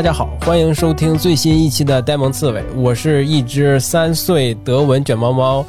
[0.00, 5.62] 大家好，欢迎收听最新一期的呆萌刺猬，我是一只三岁德文卷毛猫，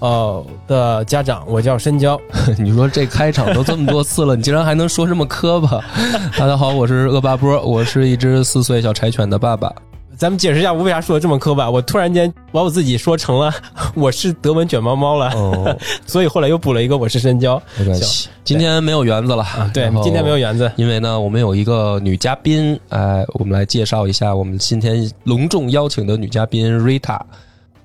[0.00, 2.20] 呃的家长，我叫申娇。
[2.60, 5.82] 你说这开场都这么多次了，你竟然还能说这么磕巴？
[6.36, 9.72] 大家好，我是恶霸波，我是一只四岁小柴犬的爸爸。
[10.18, 11.70] 咱们解释一下，我为啥说的这么磕巴？
[11.70, 13.54] 我突然间把我自己说成了
[13.94, 17.62] 我是德文卷毛猫了，哦， 所以后来又补了一个我是深交。
[17.78, 19.46] 没关系，今天没有园子了。
[19.72, 20.70] 对今天没有园子。
[20.74, 27.20] 因为呢，我们有一个女嘉宾，哎，我们来介绍一下我们今天隆重邀请的女嘉宾 Rita。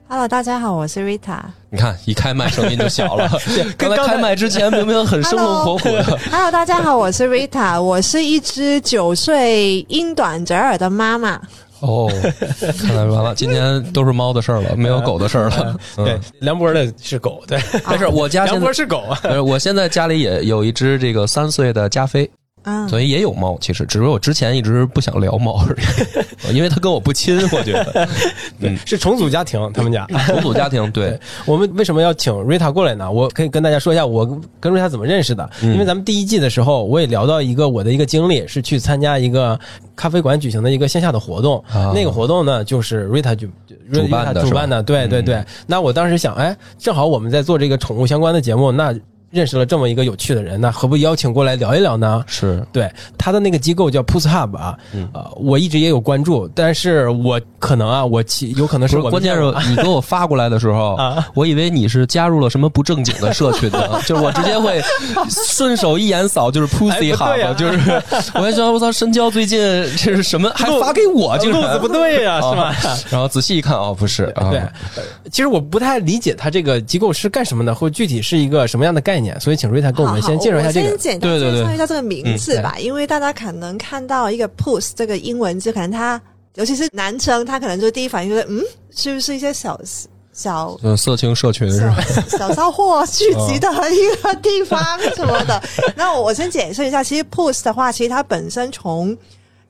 [0.07, 1.39] Hello，大家好，我是 Rita。
[1.69, 3.29] 你看，一开麦声音就小了。
[3.77, 6.03] 刚才刚才开麦之前明明很生 龙活虎的。
[6.31, 7.79] Hello，大家好，我是 Rita。
[7.79, 11.39] 我是一只九岁英短折耳的妈妈。
[11.83, 12.09] 哦，
[12.79, 15.77] 看来完了，今天都是猫的事儿了， 没有狗的事儿了。
[15.97, 17.59] 嗯对，梁博的是狗，对，
[17.89, 19.19] 没事，我 家梁现在博是狗啊。
[19.23, 22.29] 呃，我现在家里也有一只这个三岁的加菲，
[22.63, 23.57] 嗯，所以也有猫。
[23.61, 25.75] 其实，只是我之前一直不想聊猫而
[26.51, 27.37] 已， 因为它跟我不亲。
[27.51, 28.07] 我觉得，
[28.59, 30.05] 嗯，是重组家庭，他们家。
[30.27, 33.11] 重组家庭 对，我们为什么要请瑞塔过来呢？
[33.11, 34.25] 我可以跟大家说一下我
[34.59, 35.49] 跟瑞塔怎么认识的。
[35.61, 39.59] 嗯因为咱们第一季的时候，我也聊到一个我的一个经历，是去参加一个
[39.95, 41.63] 咖啡馆举行的一个线下的活动。
[41.73, 43.49] 啊那个活动呢，就是瑞塔举
[43.91, 45.43] 主办主办的，对对对。
[45.67, 48.93] 那我当时想，哎，正好我们在做这个宠物相关的节目，那
[49.33, 52.23] 认识了这么一个有趣的人，那何不邀请过来聊一聊呢？
[52.27, 52.63] 是。
[52.71, 55.09] 对，他的那个机构叫 Puss Hub 啊，嗯。
[55.11, 64.79] 呃，我一直也有关注，但是我可能啊，我其有可能是是我们关键是你给我发过来的时候 啊，我以为你是加入了什么不正经的社群呢， 就是我直接会
[65.29, 66.67] 顺手一眼扫，就是
[67.07, 67.91] 呀 Hub，就是
[68.35, 69.59] 我还说我操，深交最近
[69.97, 72.75] 这是什么，还发给我，竟然路子不对呀、是吧？
[72.83, 80.97] 哦然后仔细一看，哦，不是啊，对，呃其实我不太理解他这个机构是干什么的，或具体是一个什么样的概念，所以请瑞塔跟我们先介绍一下这个好好先。
[80.97, 86.21] 简单对对对介绍一下这个名字吧，因为大家可能看到一个 puss 这个英文字，可能他
[86.55, 88.61] 尤其是男生，他可能就第一反应就是嗯，
[88.95, 89.79] 是不是一些小
[90.31, 92.01] 小呃，色情社群是吧？
[92.27, 94.81] 小小骚货聚集的一个地方
[95.15, 95.61] 什么的。
[95.95, 99.15] 那我我先解释一下，其实 puss 的话，其实它本身从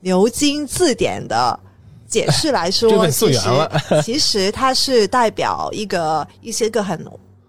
[0.00, 1.58] 牛津字典的
[2.06, 3.70] 解释来说， 其实
[4.02, 6.98] 其实它是代表一个一些个很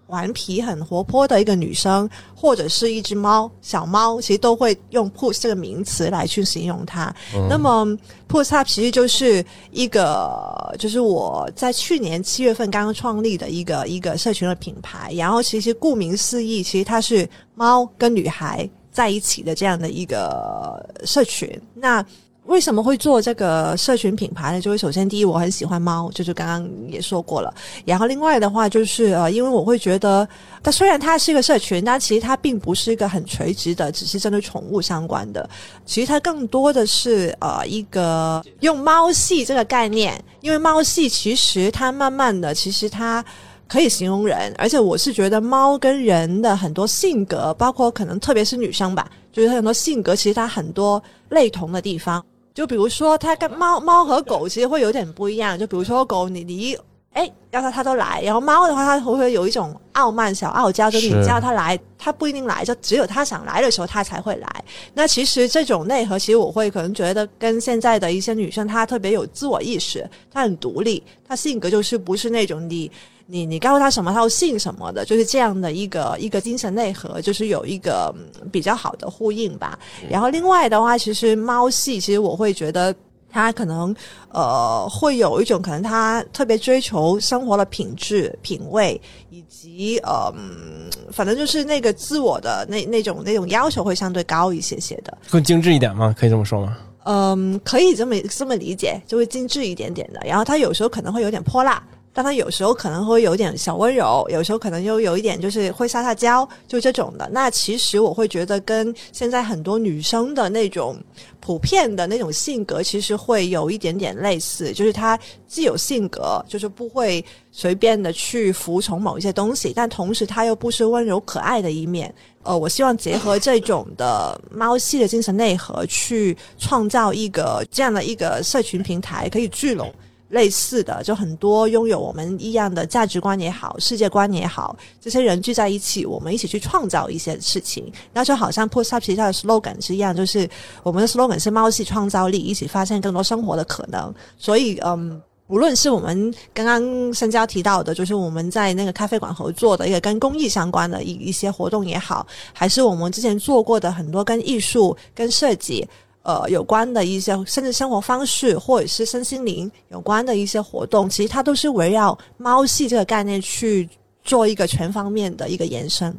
[0.08, 7.14] 顽皮、很活泼的一个女生，或者是一只猫、小猫，其实都会用 “push” 这个名词来去形容它。
[7.48, 7.84] 那么
[8.28, 15.12] ，“push up” 其实就是一个，就是我在去年七月份刚刚创立的一个一个社群的品牌。
[15.14, 21.60] 然后其实顾名思义，其实它是猫跟女孩在一起的这样的一个社群。
[21.74, 22.04] 那
[22.46, 24.60] 为什么会做这个社群品牌呢？
[24.60, 27.52] 就是首先第一，我很喜欢猫，就是刚刚也说过了。
[27.84, 30.26] 然后另外的话，就是呃，因为我会觉得，
[30.62, 35.48] 它虽然它是一个社群，但其实它并不是一个很垂直的，只是针对宠物相关的。
[35.84, 43.24] 其实它更多的是呃一个用猫系这个概念，因为猫系其实它慢慢的，其实它。
[43.68, 52.24] 可以形容人，而且我是觉得猫跟人的很多性格，包括可能特别是女生吧，就是很多性格其实它很多类同的地方。
[52.56, 55.58] 就比如说，它跟猫猫和狗其实会有点不一样。
[55.58, 56.78] 就比如说狗，你你一
[57.12, 64.64] 哎要它它都来，然后猫的话，它会不会有一种傲慢、小傲娇，就是你叫它来，它不一定来，就只有它想来的时候，它才会来。
[64.94, 72.90] 那其实这种内核，其实我会可能觉得跟现在的一些女生，她特别有自我意识，她很独立，她性格就是不是那种你。
[73.26, 79.78] 你你告诉他什么，他会信什么的，就是这样的一个一个精神内核，就是有一个、嗯比较好的呼应吧。
[80.08, 82.94] 然后另外的话，其实猫系，其实我会觉得
[83.28, 83.94] 它可能
[84.30, 88.98] 呃会有一种可能，它特别追求生活的品质、品味，
[89.30, 95.18] 以及呃，嗯反正就是那个自我的那那种那种要求会相对高一些些的。
[95.28, 96.14] 更精致一点吗？
[96.16, 96.78] 可以这么说吗？
[97.04, 100.20] 嗯，可以这么这么理解，就会精致一点点的。
[100.24, 101.82] 然后它有时候可能会有点泼辣，
[102.16, 107.28] 但他有时候可能会有点小温柔，有时候可能又有一点就是会撒撒娇，就这种的。
[107.30, 110.96] 那其实我会觉得跟现在很多女生的那种
[111.40, 117.22] 普遍的那种性格，其实会有一点点类似，就是她既有性格，就是不会
[117.52, 122.14] 随便的去服从某一些东西，但同时她又不失温柔可爱的一面。
[122.44, 129.92] 呃，我希望结合这种的猫系的精神内核，去创造一个这样的一个社群平台，可以聚拢
[130.28, 137.90] 类似的，就很多拥有我们一样的价值观也好，世界观也好，这些人聚在一起，我们一起去创造一些事情。
[138.12, 140.48] 那就好像 Post Up 旗下的 slogan 是一样，就是
[140.82, 144.14] 我们的 slogan 是猫系创造力，一起发现更多生活的可能。
[144.38, 145.20] 所以，嗯。
[145.48, 155.86] 无论是我们刚刚深交提到的，就是我们在那个咖啡馆合作的一个跟公益相关的一一些活动也好，还是我们之前做过的很多跟艺术、跟设计，
[156.26, 163.88] 呃有关的一些，甚至生活方式或者是身心灵有关的一些活动，其实它都是围绕猫系这个概念去
[164.24, 166.12] 做一个全方面的一个延伸。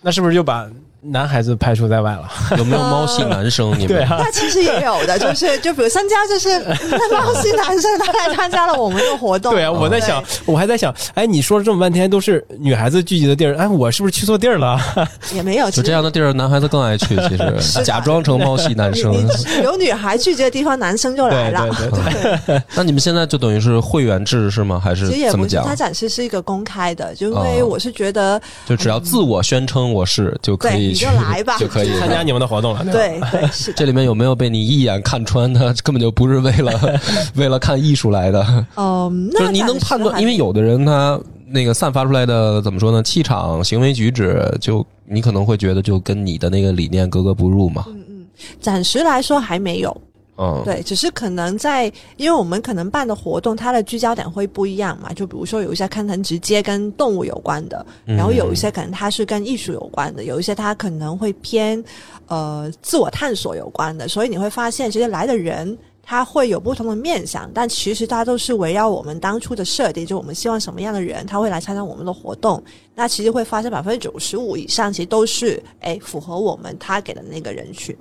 [0.00, 0.70] 那是不是就把
[1.00, 2.28] 男孩子排除在外了？
[2.58, 3.70] 有没有猫系男生？
[3.78, 6.48] 你们对啊，那其实也有的， 就是就比如参加，就是
[6.90, 9.52] 那猫系男生他来参加了我们的活动。
[9.52, 14.78] 对啊，我在想，我还在想，哎，你说了这么半天都是女孩子聚集的地儿，哎，我是不是去错地儿了？
[15.34, 17.16] 也没有就这样的地儿，男孩子更爱去。
[17.28, 19.14] 其实的假装成猫系男生
[19.62, 21.68] 有女孩聚集的地方，男生就来了。
[21.70, 24.80] 对对对那你们现在就等于是会员制是吗？
[24.82, 25.76] 还是其实也不是，怎么讲它？
[25.76, 35.74] 展示是一个公开的，就因为哦我是觉得，就只要自我宣称我是就可以去你就来吧就可以参加你们的活动了，对对是，这里面有没有被你一眼看穿的？
[35.82, 37.00] 根本就不是为了
[37.36, 43.02] 为了看艺术来的，嗯，就是你那暂时能判断，因为有的人他那个散发出来的怎么说呢？
[43.02, 47.84] 气场、行为举止，就你可能会觉得就跟你的那个理念格格不入嘛。
[47.88, 48.26] 嗯嗯
[48.60, 50.00] 暂时来说还没有，
[50.40, 55.12] 嗯，对，只是可能在，因为我们可能办的活动，它的聚焦点会不一样嘛。
[55.12, 61.82] 就比如说有一些可能直接跟动物有关的，嗯然后有一些可能它是跟艺术有关的，有一些它可能会偏
[62.28, 64.06] 呃自我探索有关的。
[64.06, 72.62] 所以你会发现，其实来的人他会有不同的面向，但其实它都是围绕我们当初的设定，就我们希望什么样的人他会来参加我们的活动。
[72.94, 77.96] 那其实会发现百分之九十五以上其实都是哎符合我们他给的那个人群。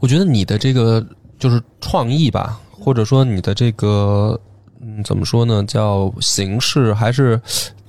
[0.00, 1.04] 我觉得你的这个
[1.38, 4.38] 就是创意吧，或者说你的这个
[4.80, 7.40] 嗯，怎么说呢，叫形式还是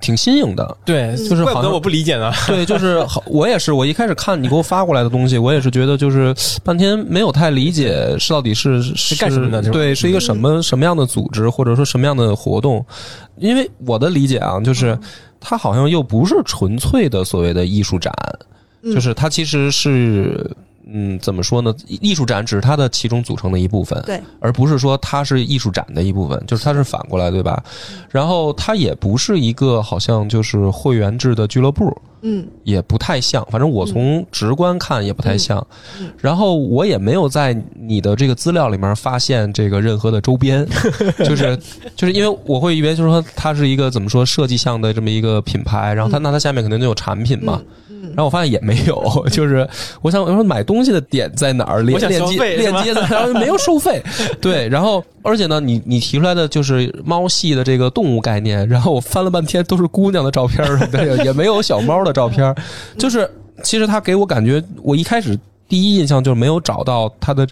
[0.01, 0.77] 挺新颖的。
[0.85, 2.31] 对，就是好像怪不得我不理解呢。
[2.47, 6.33] 对，就是 好，我也是，我一开始看你给我发过来的东西，我也是觉得就是
[6.63, 12.83] 半天没有太理解是到底是是干什么的对，是一个什么什么样的组织，或者说什么样的活动？
[13.37, 14.97] 因为我的理解啊，就是
[15.39, 18.11] 它好像又不是纯粹的所谓的艺术展，
[18.81, 20.49] 嗯就是它其实是。
[20.91, 21.73] 嗯，怎么说呢？
[21.87, 27.63] 艺术展只是它的其中组成的一部分，对，而不是说它是艺术展的一部分，就是它是反过来，对吧？
[28.09, 35.59] 然后它也不是一个好像就是会员制的俱乐部，嗯也不太像，反正我从直观看也不太像。
[35.99, 40.67] 嗯嗯然后我也没有在你的这个资料里面发现这个任何的周边，
[41.23, 41.57] 就是
[41.95, 47.61] 就是因为我会以为就是说它是一个怎么说设计项的这么一个品牌，然后它、那它下面肯定就有产品嘛。
[47.61, 47.69] 嗯
[48.09, 49.67] 然后我发现也没有，就是
[50.01, 51.81] 我想我说买东西的点在哪儿？
[51.81, 53.33] 链链接链接在哪儿？
[53.33, 54.01] 没有收费，
[54.41, 54.67] 对。
[54.69, 62.55] 然后而且呢，你你提出来的就是猫系的这个动物概念，然后我翻了半天都是姑娘的照片儿，对， 也没有小猫的照片儿，
[62.97, 63.29] 就是
[63.63, 65.37] 其实他给我感觉，我一开始
[65.67, 67.47] 第一印象就是没有找到他的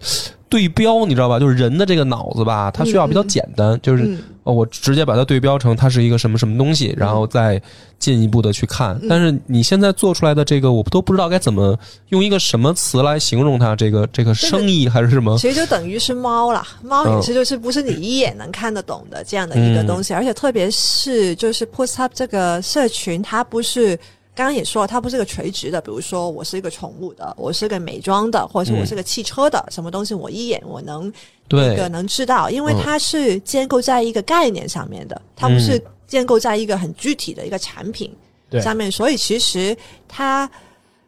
[0.49, 1.39] 对标，你知道吧？
[1.39, 7.61] 就是人的这个脑子吧，它需要比较简单，就是我直接把它对标成它是一个什么什么东西，然后再
[7.99, 8.99] 进一步的去看。
[9.09, 11.77] 但是你现在做出来的这个，我都不知道该怎么
[12.09, 15.37] 用一个什么词来形容它，这个这个生意还是什么？
[15.37, 23.99] 其实就等于是猫啦，猫也是就是不是你一眼能看得懂的这样的一个东西，而且特别是就是 Post Up 这个社群，它不是。
[24.37, 31.11] 刚刚也说了，它不是个垂直的，比如说我是一个宠物的，我是个美妆的，或者是我是个汽车的，什么东西我一眼我能
[31.49, 38.15] 那个对，能知道，因为它是建构在一个概念上面的，它不是建构在一个很具体的一个产品
[38.61, 39.75] 上面，所以其实
[40.07, 40.47] 它，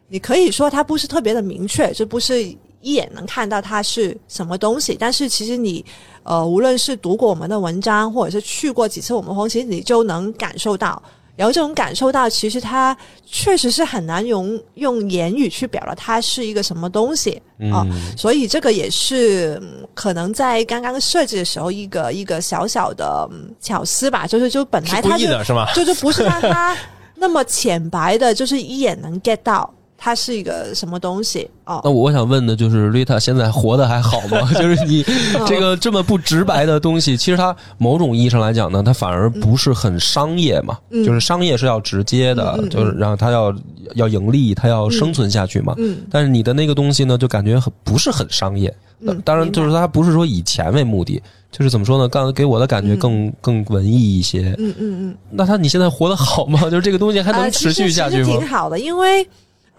[0.08, 2.42] 你可以说它不是特别的明确，就不是
[2.80, 5.84] 一眼能看到它是什么东西，但是其实你
[6.24, 11.00] 呃，无论是读过我们的文章，或者是去过几次我们活动，其实你就能感受到。
[11.40, 12.94] 然后这种感受到，其实它
[13.24, 17.30] 确实是很难用用言语去表达它是一个什么东西
[17.72, 17.80] 啊。
[17.88, 25.66] 嗯，所以这个也是、嗯可能在刚刚设计的时候一个一个小小的、嗯巧思吧，就是就本来是故它就是吗？
[25.74, 26.76] 就是不是让他
[27.14, 31.82] 那么浅白的，就是一眼能 get 到它是一个什么东西哦。
[31.84, 34.50] 那我想问的就是，Rita 现在活得还好吗？
[34.58, 35.04] 就是你
[35.34, 40.78] 嗯这个这么不直白的东西，其实它某种意义上来讲呢，它反而不是很商业嘛。
[40.88, 43.54] 嗯就是商业是要直接的，就是然后它要
[43.94, 45.74] 要盈利，它要生存下去嘛。
[45.76, 48.74] 嗯但是你的那个东西呢，就感觉很不是很商业。
[49.02, 52.06] 嗯，当然，就是它不是说以钱为目的，就是怎么说呢？
[52.08, 54.54] 刚给我的感觉更、更文艺一些。
[54.58, 55.16] 嗯嗯嗯。
[55.30, 56.60] 那他你现在活得好吗？
[56.68, 58.26] 就是这个东西还能呃持续下去吗？
[58.26, 59.26] 挺好的，因为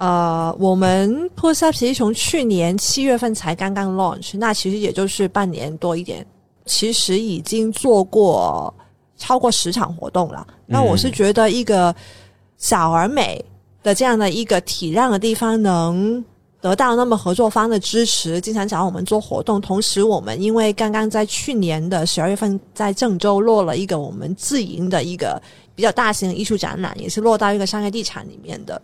[0.02, 6.26] 呃，我们 Post Up 其实从去年七月份才刚刚 launch，那其实也就是半年多一点，
[6.66, 8.74] 其实已经做过
[9.16, 10.48] 超过十场活动了。
[10.66, 11.96] 那我是觉得一个
[12.58, 13.46] 小而美
[13.84, 16.26] 的这样的一个体量的地方能。
[16.62, 19.60] 得到那么合作方的支持，经常找我们做活动。
[19.60, 25.42] 同时，我们因为刚刚在去年的十二月份在郑州落了一个我们自营的一个
[25.74, 28.80] 比较大型的艺术展览，也是落到一个商业地产里面的。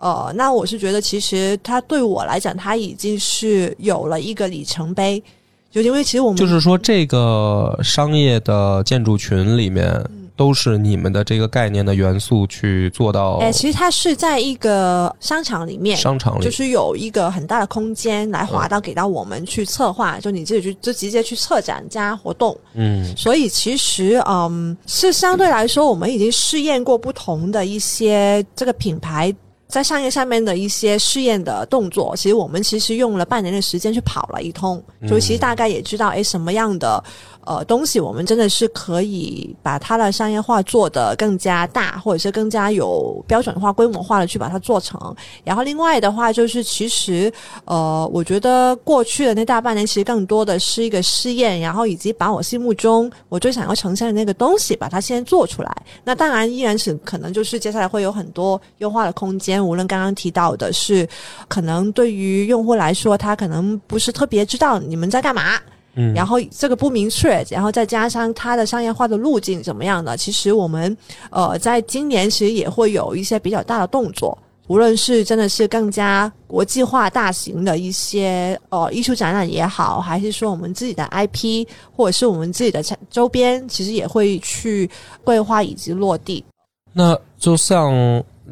[0.00, 5.22] 呃，那我是觉得，其实它对我来讲，它已经是有了一个里程碑。
[5.70, 10.02] 就因为其实我们就是说，这个商业的建筑群里面，
[10.34, 13.36] 都是你们的这个概念的元素去做到。
[13.42, 22.58] 哎，其实它是在一个商场里面，商场里就是有一个很大的空间来划到给到我们去策划，就你自己去就直接去策展加活动。
[22.72, 29.32] 嗯，所以其实嗯，是相对来说，我们已经试验过不同的一些这个品牌。
[29.70, 37.02] 在商业上面的一些试验的动作，其实我们其实用了半年的时间去跑了一通，就其实大概也知道，哎，什么样的。
[37.50, 45.12] 呃，东西我们真的是可以把它的商业化做得更加大，或者是更加有标准化、规模化的去把它做成。
[45.42, 47.32] 然后另外的话，就是其实
[47.64, 55.76] 呃，我觉得过去的那大半年，其实更多的是一个试验，然后以及把我心目中我最想要呈现的那个东西，把它先做出来。
[56.04, 59.60] 那当然依然是可能就是接下来会有很多优化的空间。
[59.66, 61.04] 无论刚刚提到的是，
[61.48, 65.58] 可能对于用户来说，他可能不是特别知道你们在干嘛。
[65.94, 70.16] 嗯，然后这个不明确，然后再加上它的商业化的路径怎么样的？
[70.16, 70.96] 其实我们
[71.30, 74.36] 呃，在今年其实也会有一些比较大的动作，
[74.68, 84.88] 无论是真的是更加国际化、大型的一些呃艺术展览也好，还是说我们自己的 IP 或者是我们自己的周边，其实也会去
[85.24, 86.44] 规划以及落地。
[86.92, 87.92] 那就像。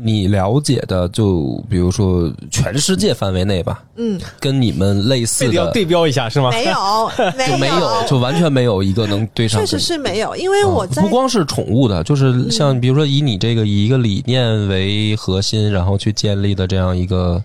[0.01, 6.51] 你了解的，就比如说全世界范围内吧，嗯，跟你们类似的对标一下是吗？
[6.51, 7.11] 没有，
[7.47, 9.61] 就没有， 就完全没有一个能对上。
[9.61, 17.43] 确实是没有，因为我在不光是宠物的，就是像比如说以你这个以一个理念为核心，然后去建立的这样一个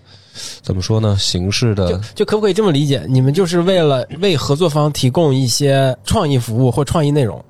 [0.62, 1.16] 怎么说呢？
[1.18, 3.04] 形式的，就可不可以这么理解？
[3.08, 7.44] 你们就是为了为合作方提供一些创意服务或创意内容。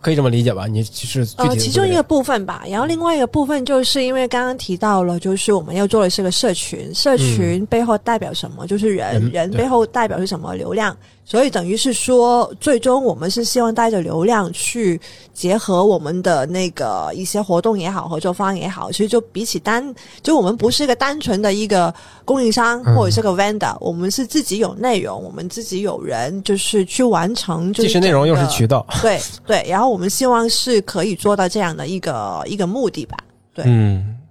[0.00, 0.66] 可以这么理解吧？
[0.66, 8.66] 你其实呃，其中一个部分吧，然后另外一个部分就是因为刚刚提到了，就是我们要做的是个社群，社群背后代表什么？
[8.66, 10.54] 就是人，人背后代表是什么？
[10.54, 10.96] 流量。
[11.22, 15.00] 所以等于是说，最终我们是希望带着流量去
[15.32, 18.90] 结合我们的那个一些活动也好，合作方也好。
[18.90, 27.72] 其实就比起单，就我们不是一个单纯的一个供应商或者是个 vendor，我们是自己有内容，我们自己有人，就是去完成。
[27.74, 28.84] 既是内容又是渠道。
[29.00, 33.16] 对对，然后我们希望是可以做到这样的一个一个目的吧。
[33.52, 33.64] 对，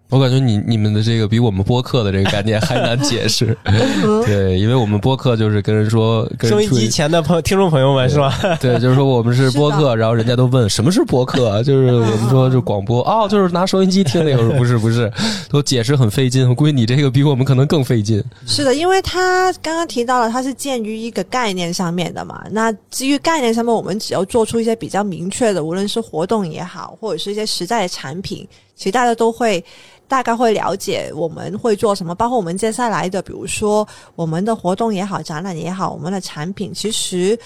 [0.09, 3.55] 我感觉你你们的这个比我们播客的这个概念还难解释，
[4.25, 8.33] 对，因为我们播客就是跟人说，收音机前的朋听众朋友们 是吧？
[8.59, 15.11] 对，就是说我们是播客，然后人家都问什么是播客，就是我们说就广播哦，就是拿收音机听那个，不是不是，
[15.49, 16.49] 都解释很费劲。
[16.49, 18.23] 我估计你这个比我们可能更费劲。
[18.47, 22.43] 是的，因为他刚刚提到了，它是建于一个概念上面的嘛。
[22.49, 28.47] 那基于概念上面，我们只要做出一些比较明确的，无论是活动也好，或者是一些实在的产品，
[28.79, 29.63] 其实大家都会。
[30.09, 37.38] 大概会了解我们会做什么，包括我们接下来的，比如说我们的活动也好，展览也好，我们的产品其实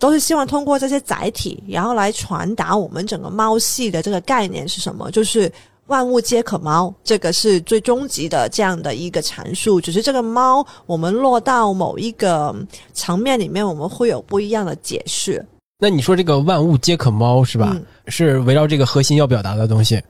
[0.00, 5.48] 都是希望通过这些载体，然后来传达我们整个猫系的这个概念是什么，就是
[5.86, 9.80] 万物皆可猫，这个是最终极的这样的一个阐述。
[9.80, 12.52] 只是这个猫，我们落到某一个
[12.92, 15.46] 层面里面，我们会有不一样的解释。
[15.78, 17.76] 那你说这个万物皆可猫是吧？
[18.08, 20.02] 是围绕这个核心要表达的东西。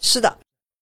[0.00, 0.32] 是的。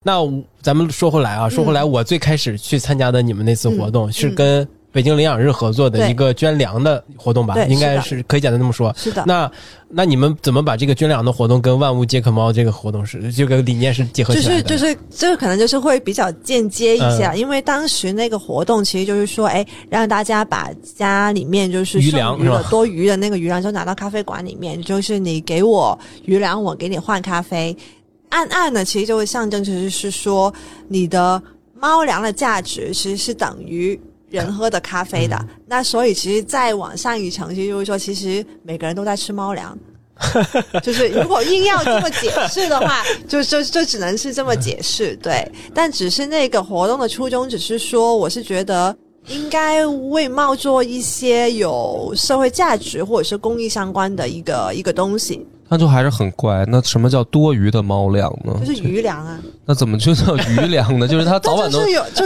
[0.05, 0.21] 那
[0.63, 7.57] 咱们说回来啊，说回来，我最开始去参加的你们那次活动是跟北京领养日合作的一个捐粮的活动吧？
[7.65, 8.95] 应该是可以简单这么说。
[8.97, 9.25] 是的。
[9.27, 9.51] 那
[9.89, 14.63] 那你们怎么把这个捐粮的活动跟万物皆可猫这个活动是这个理念是结合起来的？
[14.63, 27.77] 就是就是这个可能就是会比较间接一些，因为当时那个活动其实就是说，哎，让大家把家里面就是余粮的多余的那个余粮就拿到咖啡馆里面，就是你给我余粮，我给你换咖啡。
[28.31, 30.53] 暗暗呢，其实就会象征，其实是说
[30.89, 31.43] 你的
[31.75, 33.99] 猫粮的价值其实是等于
[34.31, 35.39] 人喝的咖啡的。
[35.67, 39.77] 那所以，其实再往上一层，其实就是说，其实每个人都在吃猫粮。
[40.83, 45.17] 就是如果硬要这么解释的话， 就就就只能是这么解释。
[45.23, 48.95] 对，但只是那个活动的初衷，只是说，我是觉得
[49.29, 55.47] 应该为猫做一些有社会价值或者是公益相关的一个一个东西。
[55.69, 56.65] 那就还是很怪。
[56.69, 58.55] 那什么叫多余的猫粮呢？
[58.65, 59.39] 就是余粮啊。
[59.67, 61.07] 那怎么就叫余粮呢？
[61.09, 61.83] 就是它早晚能，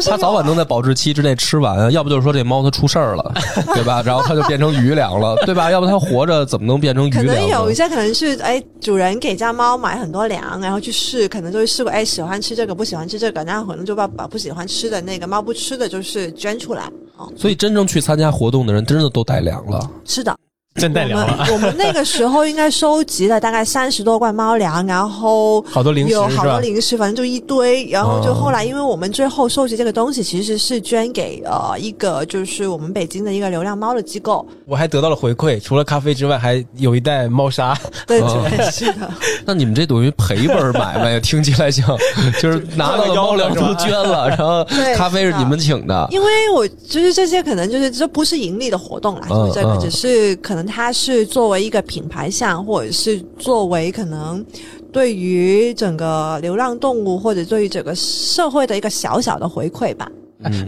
[0.08, 1.90] 它早晚能在保质期之内吃完啊。
[1.90, 3.32] 要不就是说这猫它出事儿了，
[3.74, 4.02] 对吧？
[4.06, 5.70] 然后它就变成余粮了， 对吧？
[5.70, 7.26] 要不它活着怎么能变成余粮？
[7.26, 16.90] 可能有一些可能是哎，主人给家猫买很多粮，然后去试，可能就会试过哎，喜欢吃这个，不喜欢吃这个，然后可能就把把不喜欢吃的那个猫不吃的，就是捐出来。
[17.36, 19.90] 所以真正去参加活动的人，真的都带粮了。
[20.04, 20.36] 是的。
[20.74, 21.46] 真带粮了。
[21.52, 27.86] 我们那个时候应该收集了大概三十多罐猫粮，然后好多零食有好多零食，反正就一堆。
[27.90, 34.46] 然后就后来，因为我们最后收集这个东西，其实是捐给呃一个就是我们北京的一个流浪猫的机构。
[34.64, 37.78] 我还得到了回馈，除了咖啡之外，还有一袋猫砂。
[38.06, 39.12] 对对是的。
[39.44, 41.86] 那你们这等于赔本买卖，听起来像
[42.40, 44.64] 就是拿到的猫粮都捐了， 然后
[44.96, 46.08] 咖啡是你们请的。
[46.10, 50.61] 因为我就是这些，可能就是这不是盈利的活动啦，就这个只是可能。
[50.66, 54.44] 它是作为一个品牌项，或者是作为可能
[54.92, 60.10] 对于整个流浪动物，或者对于整个社会的一个小小的回馈吧。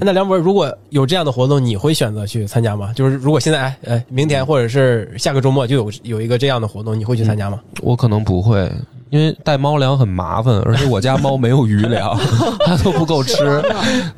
[0.00, 2.92] 那梁博，如果有这样的活动，你会选择去参加吗？
[2.94, 7.60] 就是如果现在，哎，明天或者是下个周末就有有一个这样的活动，你会去参加吗？
[7.82, 8.70] 我可能不会，
[9.10, 12.16] 因为带猫粮很麻烦，而且我家猫没有余粮，
[12.64, 13.60] 它都不够吃。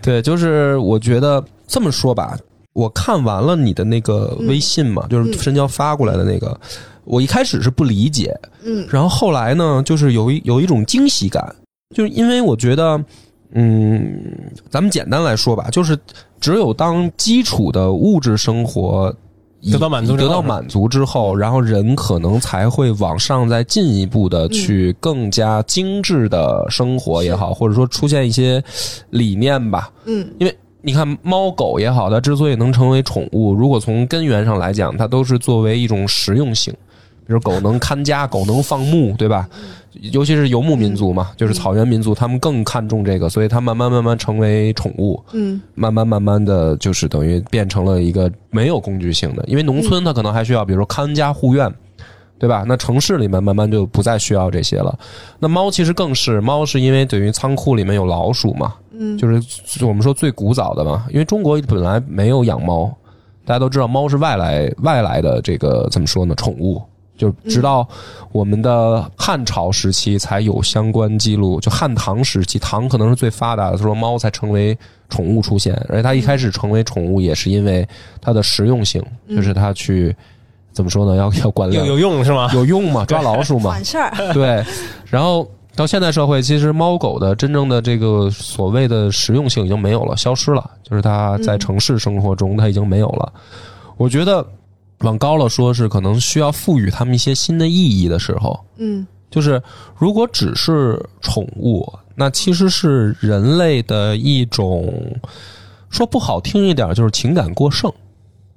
[0.02, 2.36] 对，就是我觉得这么说吧。
[2.76, 6.60] 我看完了你的那个微信嘛，就是深交发过来的那个，
[7.04, 11.56] 我一开始是不理解，嗯，然后后来呢，就是有一有一种惊喜感，
[11.96, 13.02] 就是因为我觉得，
[13.52, 14.20] 嗯，
[14.68, 15.98] 咱们简单来说吧，就是
[16.38, 19.10] 只有当基础的物质生活
[19.72, 28.62] 得到满足得到满足之后，然后人可能才会往上再进一步的去更加精致的生活也好，或者说出现一些
[29.08, 30.54] 理念吧，嗯，因为。
[30.86, 36.72] 你看猫狗也好，它之所以能成为宠物，如果从根源上来讲，它都是作为一种实用性。
[37.26, 39.48] 比如狗能看家，狗能放牧，对吧？
[40.12, 45.20] 尤其是游牧民族嘛，就是草原民族，他们更看重这个，所以它慢慢慢慢成为宠物。
[45.32, 51.68] 嗯，慢慢慢慢的就是等于变成了一个没有工具性的，因为农村它可能还需要，比如说看家护院。
[52.38, 52.64] 对吧？
[52.66, 54.98] 那城市里面慢慢就不再需要这些了。
[55.38, 61.06] 那猫其实更是猫，是因为等于仓库里面有老鼠嘛，嗯，就是我们说最古早的嘛。
[61.10, 62.94] 因为中国本来没有养猫，
[63.46, 66.34] 大家都知道猫是外来外来的这个怎么说呢？
[66.34, 66.82] 宠物，
[67.16, 67.88] 就直到
[68.32, 71.58] 我们的汉朝时期才有相关记录。
[71.58, 74.76] 就汉唐时期，唐可能是最发达的，说猫才成为
[75.08, 75.74] 宠物出现。
[75.88, 77.88] 而且它一开始成为宠物也是因为
[78.20, 80.14] 它的实用性，就是它去。
[80.76, 81.16] 怎么说呢？
[81.16, 82.50] 要要管理有用是吗？
[82.52, 83.02] 有用嘛？
[83.06, 83.70] 抓老鼠嘛？
[83.70, 84.12] 管事儿。
[84.34, 84.62] 对，
[85.06, 90.70] 然后到现代社会，其实猫狗的真正的这个所谓的实用性已经没有了，消失了。
[90.82, 93.32] 就是它在城市生活中，它已经没有了。
[93.96, 94.46] 我觉得
[94.98, 98.60] 往高了说，是可能需要赋予它们一些新的意义的时候。
[98.76, 99.62] 嗯，就是
[99.96, 104.94] 如果只是宠物，那其实是人类的一种，
[105.88, 107.90] 说不好听一点，就是情感过剩。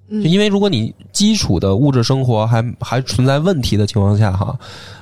[0.09, 4.57] 就因为如果你基础的物质生活还还存在问题的情况下哈，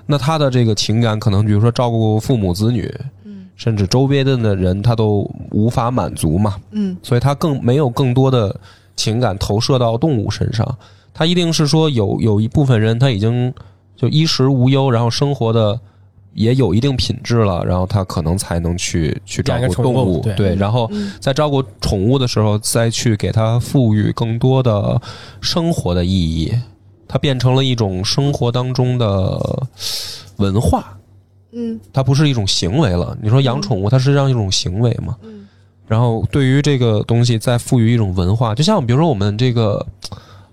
[0.06, 2.94] 那他的这个情感可能比如说照顾父母子女，
[3.24, 8.54] 嗯，甚至周边的的人他都无法满足嘛，嗯，所以他更没有更多的
[8.96, 10.78] 情感投射到动物身上，
[11.14, 13.54] 他一定是说有有一部分人他已经
[13.96, 15.80] 就衣食无忧，然后生活的。
[16.34, 25.02] 也有一定品质了，然后他可能才能去去照顾动物，对，然后在照顾宠物的时候，再去给它赋予更多的
[25.42, 26.54] 生活的意义，
[27.08, 29.68] 它变成了一种生活当中的
[30.36, 30.96] 文化，
[31.54, 33.18] 嗯，它不是一种行为了。
[33.20, 35.18] 你说养宠物，它是这样一种行为嘛？
[35.24, 35.48] 嗯，
[35.88, 39.84] 然后对于这个东西再赋予一种文化，就像比如说我们这个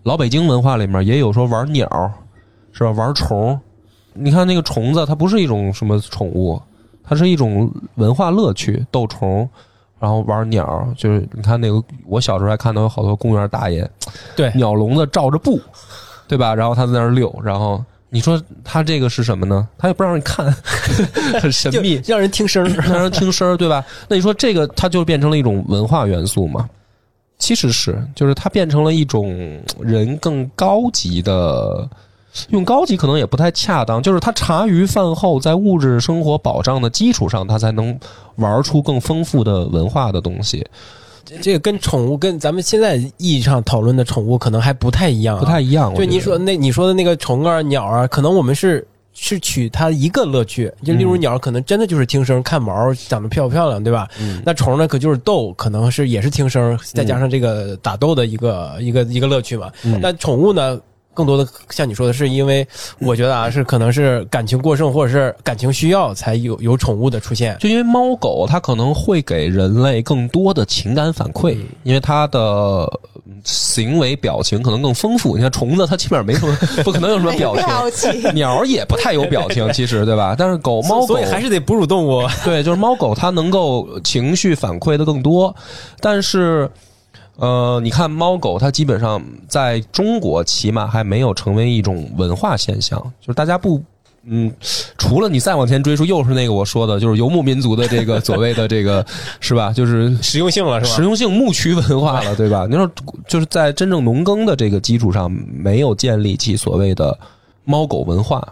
[0.05, 1.87] 老北京文化里面也有说玩鸟，
[2.73, 2.91] 是吧？
[2.93, 3.61] 玩虫。
[4.15, 6.61] 你看那个虫子，它不是一种什么宠物，
[7.03, 9.49] 它是一种文化乐趣，斗虫，
[9.99, 13.89] 然后玩鸟，就是你看那个，我小时候还看到有好多公园大爷，
[14.35, 15.61] 对，鸟笼子罩着布，
[16.27, 16.55] 对吧？
[16.55, 19.69] 然后他在那儿溜，然后你说他这个是什么呢？
[19.77, 20.55] 他也不让你看，
[21.43, 23.85] 很神秘，让人听声， 让人听声，对吧？
[24.09, 26.69] 那你说这个，它就变成了一种文化元素嘛？
[27.39, 31.89] 其实是，就是它变成了一种人更高级的。
[32.51, 37.99] 用高级可能也不太恰当，就是他茶余饭后在物质生活保障的基础上，他才能
[38.37, 40.67] 玩出更丰富的文化的东西。
[41.41, 45.95] 这个跟宠物跟咱们现在意义上讨论的宠物可能还不太一样，不太一样。
[45.95, 54.09] 就你说那你说的那个虫啊鸟啊，可能我们是是取它一个乐趣，就例如鸟可能真的就是听声看毛长得漂不漂亮，对吧？
[54.45, 59.71] 那虫呢可就是逗，可能是也是听声，再加上这个打斗的一个一个一个乐趣嘛。
[60.03, 60.79] 那宠物呢？
[61.15, 62.67] 更多的像你说的是，因为
[62.99, 67.57] 我觉得啊，是可能是感情过剩，或者是感情需要才有有宠物的出现。
[67.61, 72.87] 就因为猫狗它可能会给人类更多的情感反馈，因为它的
[73.45, 75.37] 行为表情可能更丰富。
[75.37, 77.55] 你看虫子，它基本上没什么， 不可能有什么表
[77.91, 78.35] 情。
[78.35, 80.35] 鸟也不太有表情，其实对吧？
[80.37, 82.23] 但是狗猫狗，所以还是得哺乳动物。
[82.45, 85.55] 对，就是猫狗它能够情绪反馈的更多，
[86.01, 86.69] 但是。
[87.37, 93.83] 呃，你看猫狗，它基本上在中国起码还没有成为一种文化现象，就是大家不。
[94.27, 94.51] 嗯，
[94.97, 99.05] 除了你再往前追溯，又是那个我说的，就是游牧民族的这个所谓的这个，
[99.39, 99.71] 是吧？
[99.71, 100.97] 就是实用性了，是吧？
[100.97, 102.65] 实用性牧区文化了，对吧？
[102.71, 102.91] 你说
[103.29, 107.19] 就是在真正农耕的这个基础上，没有建立起所谓的
[107.65, 108.43] 猫狗文化，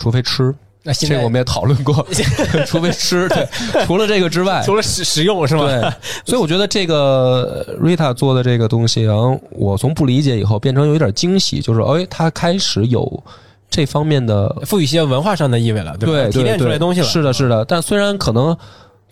[0.00, 0.52] 除非吃。
[0.86, 2.06] 那现在这个我们也讨论过，
[2.66, 3.48] 除非吃，对，
[3.86, 5.64] 除了这个之外， 除了使使用是吗？
[5.64, 5.80] 对，
[6.26, 13.22] 所以我觉得这个呃 Rita 做的这个东西，然后我从不理解以后变成有一点惊喜，就是哎，他开始有
[13.70, 16.12] 这方面的赋予一些文化上的意味了，对吧？
[16.12, 17.64] 对提炼出来东西了，是的，是的。
[17.64, 18.56] 但虽然可能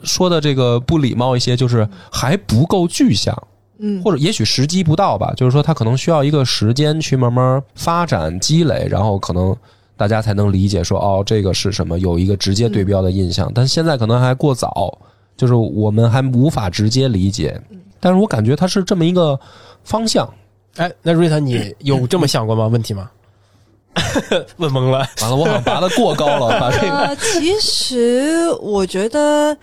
[0.02, 3.34] 说的这个不礼貌一些，就是还不够具象，
[3.78, 5.32] 嗯，或者也许时机不到吧。
[5.36, 9.56] 就是说，他可能需要一个时间去慢慢发展积累，然后可能
[9.96, 13.50] 大家才能理解说，哦，这个是什么，有一个直接对标的印象。
[13.54, 14.98] 但现在可能还过早，
[15.36, 17.60] 就是我们还无法直接理解。
[18.00, 19.38] 但是我感觉它是这么一个
[19.84, 20.28] 方向。
[20.76, 22.66] 哎，那瑞塔，你有这么想过吗？
[22.66, 23.10] 问题吗？
[24.56, 25.06] 问懵了。
[25.20, 29.56] 完了，我好像拔得过高了， 把这个呃，其实我觉得，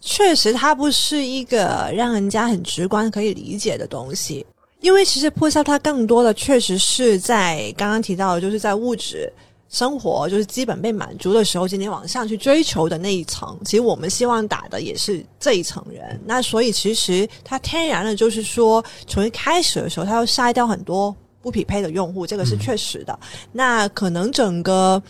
[0.00, 4.44] 确实它不是一个让人家很直观可以理解的东西，
[4.80, 9.32] 因为其实 u s 它更多的确实是在刚刚提到的，就是在物质。
[9.70, 16.18] 生活就是基本被满足的时候，今天往上去追求的那一层，其实我们希望打的也是这一层人。
[16.24, 23.18] 那所以其实它天然的就是说，从一开始的时候，它要筛掉很多不匹配的用户，这个是确实的。
[23.52, 25.02] 那可能整个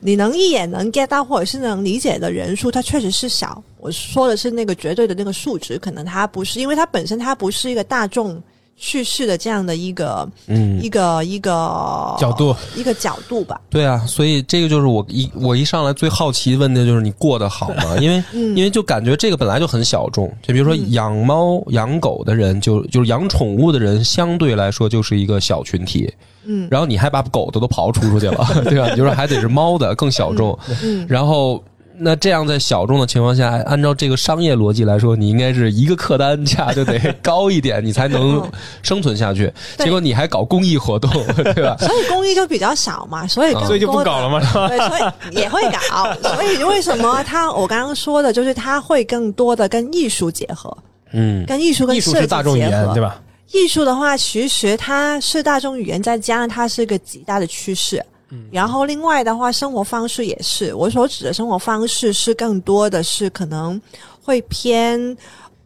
[0.00, 3.62] 你能一眼能 get 到或者是能理解的人数，它确实是少。
[3.78, 8.42] 我说的是那个绝对的那个数值，可能它不是，因为它本身它不是一个大众
[8.82, 13.60] 叙事的这样的一个嗯一个一个角度一个角度吧。
[13.68, 17.96] 对啊，所以这个就是我一我一上来最好奇问的就是你过得好吗？
[18.00, 26.12] 因为、嗯因为就感觉这个本来就很小众，就比如说养猫养狗的人，就就是养宠物的人，相对来说就是一个小群体。
[26.44, 28.88] 嗯然后你还把狗的都刨出出去了，对吧？
[28.90, 31.62] 你就说还得是猫的更小众，嗯然后。
[32.02, 39.52] 那这样在小众的情况下，按照这个商业逻辑来说，你应该是一个客单价就得高一点，你才能嗯生存下去。
[39.78, 41.10] 结果你还搞公益活动，
[41.54, 41.76] 对吧？
[41.78, 44.40] 所以公益就比较少嘛，所以所以就不搞了嘛？
[44.40, 44.68] 是吧？
[44.68, 45.78] 对，所以也会搞。
[46.34, 50.76] 所以为什么他我刚刚说的就是他会更多的跟艺术结合，
[51.12, 53.20] 嗯，跟艺术跟艺术设计是大众语结合，言对吧？
[53.52, 58.02] 艺术的话，其实它是大众语言，再加上它是一个极大的趋势。
[58.50, 60.72] 然后另外的话，生活方式也是。
[60.74, 63.80] 我所指的生活方式是更多的是可能
[64.22, 65.16] 会偏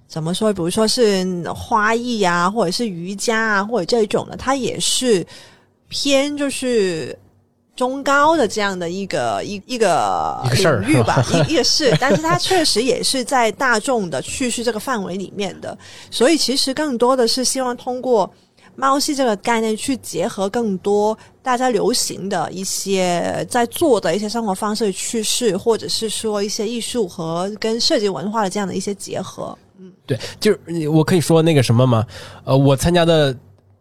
[0.09, 0.53] 怎么说？
[0.53, 5.27] 比如说是花艺啊，或者是瑜伽啊，或者这种的，它也是
[5.89, 7.19] 偏就是
[7.77, 15.77] 中高的这样的一个一一个领域吧，一一个是，但是它确实也是在大众的叙事这个范围里面的，
[16.11, 18.33] 所以其实更多的是希望通过
[18.77, 29.57] 猫系这个概念去结合更多大家流行的一些在做的一些生活方式趋势，或者是说一些艺术和跟设计文化的这样的一些结合。
[29.79, 32.07] 嗯对，就是我可以说那个什么吗？
[32.45, 33.37] 呃，我参加的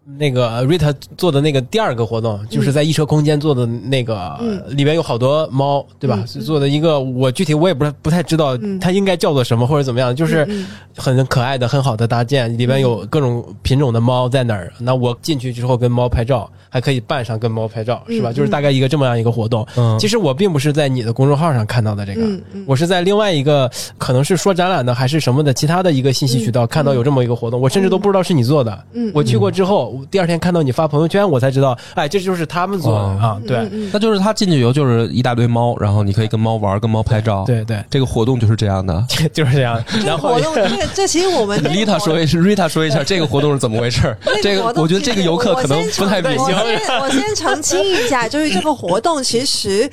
[0.06, 4.62] 那个 Rita 做的那个第二个活动，就是在一车空间做的那个，嗯。
[4.76, 6.20] 里边有好多猫，对吧？
[6.20, 8.80] 嗯做的一个，我具体我也不是不太知道嗯。
[8.80, 14.74] 它应该叫做什么或者怎么样，就是嗯很可爱的、很好的搭建，里边有各种品种的猫在哪儿。
[14.78, 18.30] 那我进去之后跟猫拍照，还可以扮上跟猫拍照，是吧？
[18.32, 18.34] 嗯。
[18.34, 19.66] 就是大概一个这么样一个活动。
[19.78, 19.98] 嗯。
[19.98, 22.28] 其实我并不是在你的公众号上看到的这个，
[22.66, 28.84] 我是在另外一个可能是说展览的还是什么的其他的一个信息渠道、看到有这么一个活动，我甚至都不知道是你做的。
[28.92, 29.10] 嗯。
[29.14, 33.42] 我去过之后，第二天看到你发朋友圈，我才知道，哎，这就是他们做的、哦啊！
[33.48, 39.06] 对、嗯嗯那就是他进去以后就是一大堆猫，然后你可以跟猫玩，跟猫拍照。，对对，这个活动就是这样的。
[39.34, 39.84] 就是这样。
[39.92, 44.16] 这 然后活动，这个这其实我们 那个 Lita 说一下，Rita 说一下这个活动是怎么回事？
[44.42, 46.58] 这个我觉得这个游客可能不太明我显。
[46.58, 49.90] 先我先澄清一下，就是这个活动其实。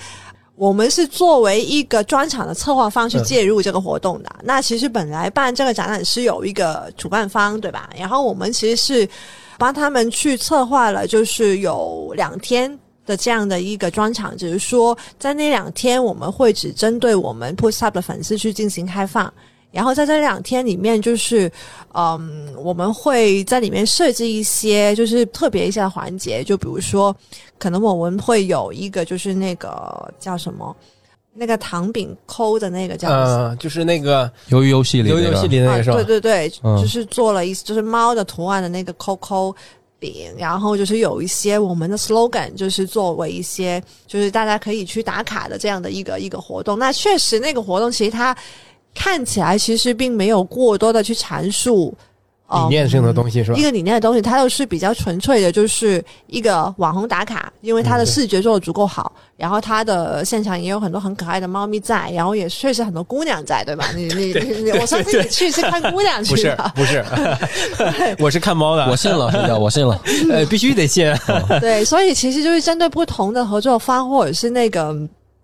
[0.56, 4.28] 我们是作为一个专场的策划方去介入这个活动的。
[4.42, 7.88] 那其实本来办这个展览是有一个主办方，对吧？
[7.98, 9.08] 然后我们其实是
[9.60, 19.30] 帮他们去策划了，就是有两天的这样的一个专场，只是说在那两天我们会只针对我们 Push Up 的粉丝去进行开放。
[19.70, 21.52] 然后在这两天里面，就是，
[21.92, 27.14] 嗯，我们会在里面设置一些就是特别一些环节，就比如说，
[27.58, 30.74] 可能我们会有一个就是那个叫什么，
[31.32, 35.96] 那个糖饼抠的那个叫嗯呃，就是那个鱿鱼游戏里那个，游游戏里的那啊，个是吧？
[35.96, 39.54] 对对对，嗯就是做了一就是猫的图案的那个扣扣
[39.98, 46.78] 饼，然后就是有一些我们的 slogan，就是作为一些就是大家可以去打卡的这样的一个一个活动。
[46.78, 48.36] 那确实那个活动其实它
[48.94, 51.96] 看起来其实并没有过多的去阐述。
[52.50, 53.62] 理念性的东西是吧一？
[53.62, 63.86] 个理念的东西，它又是比较纯粹的，就是一个网红打卡，因为它的视觉做的足够好，然后它的现场也有很多很可爱的猫咪在，然后也确实很多姑娘在，对吧？
[63.94, 67.04] 你 你你，你我上次你去是看姑娘去的，不是，
[68.18, 70.00] 我是看猫的，我信了，这叫我信了。
[70.30, 71.12] 呃必须得信。
[71.60, 74.96] 对，所以其实就是针对不同的合作方或者是那个。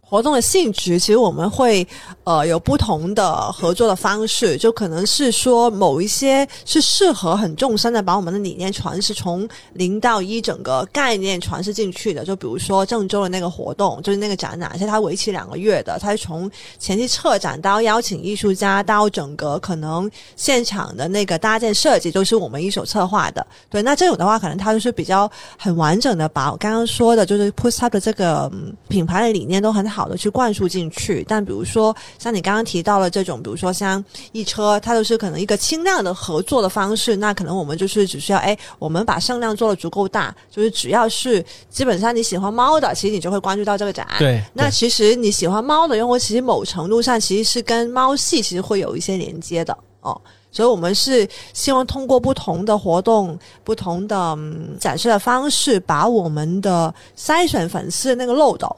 [0.08, 1.86] 活动的性质，其实我们会
[2.22, 12.24] 呃有不同的合作的方式，就可能是说某一些是适合很纵深的把我们的理念传是从零到一整个概念传释进去的。
[12.24, 23.44] 就比如说郑州的那个活动，就是那个展览，是它为期两个月的，它是从前期策展到邀请艺术家到整个可能现场的那个搭建设计，都是我们一手策划的。
[23.68, 28.48] 对，那这种的话，可能它就是比较很完整的把我刚刚说的，就是 Push Up 的这个、
[28.86, 31.24] 品牌的理念都很好的去灌输进去。
[31.26, 44.06] 但比如说像你刚刚提到了这种，比如说像一车，它都是可能一个轻量的合作的方式，那可能我们就是只需要哎，我们把声量做的足够大，就是只要是基本上你喜欢猫的，其实你就会关注到这个展。
[44.18, 50.20] 对，那其实你喜欢猫的用户，其实某程度上其实是跟猫系其实会有一些连接的哦。
[50.52, 58.74] 所以，我们是希望通过不同的活动、不同的、嗯、展示的方式，把我们的筛选粉丝的那个漏斗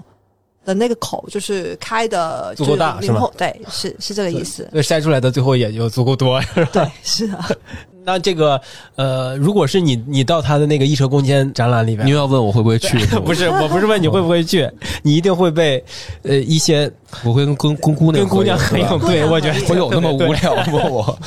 [0.69, 4.69] 的那个口，就是开的足够大是吗对，是是这个意思。
[4.71, 6.39] 对，筛出来的最后也就足够多。
[6.43, 7.39] 是吧对，是的。
[8.05, 8.59] 那这个
[8.97, 12.99] 呃，如果是你你到他的那个一车空间展览里边你，又要问我会不会去？
[13.21, 14.71] 不是，我不是问你会不会去，
[15.03, 15.83] 你一定会被
[16.23, 16.91] 呃一些
[17.25, 18.87] 我会跟跟跟姑娘跟姑娘合影。
[19.01, 20.65] 对，我觉得我有那么无聊吗？
[20.91, 21.19] 我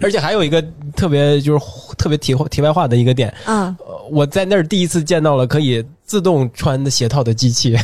[0.00, 0.62] 而且还有一个
[0.94, 1.64] 特别就是
[1.98, 7.76] 特别题题外话的一个点，嗯，呃我在那儿第一次见到了可以自动穿的鞋套的机器，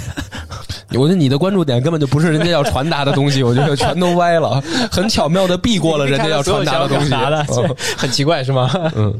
[0.92, 7.14] 我觉得你的关注点根本就不是人家要传达的东西，我觉得全都歪了，很巧妙的避过了人家要传达的东西。
[7.14, 8.70] 嗯 很奇怪是吗？
[8.94, 9.12] 嗯，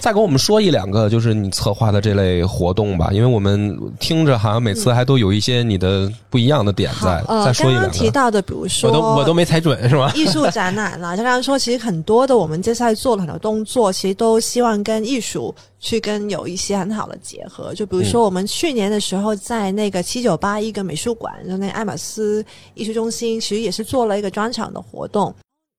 [0.00, 7.22] 再给我们说一两个，就是你策划的这类活动吧，因为我们听着好像每次还都有一些你的不一样的点在。
[7.28, 10.10] 呃，再说一两刚刚提，到的，比如说我都我都没猜准是吗？
[10.16, 17.74] 艺术展览啦，就刚刚说，其实很多的我们接下来做了很多动作，其实都希望跟艺术去跟有一些很好的结合。
[17.74, 22.42] 就比如说，我们去年的时候在那个七九八一个美术馆，就那爱马仕
[22.72, 25.32] 艺术中心，其实也是做了一个专场的活动。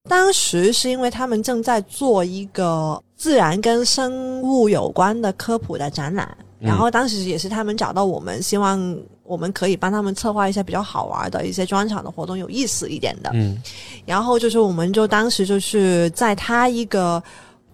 [0.07, 13.31] 当时是因为他们正在做一个自然跟生物有关的科普的展览，嗯然后当时也是他们找到我们，希望我们可以帮他们策划一些比较好玩的一些专场的活动，有意思一点的。
[13.33, 13.59] 嗯
[14.05, 17.21] 然后就是，我们就当时就是在他一个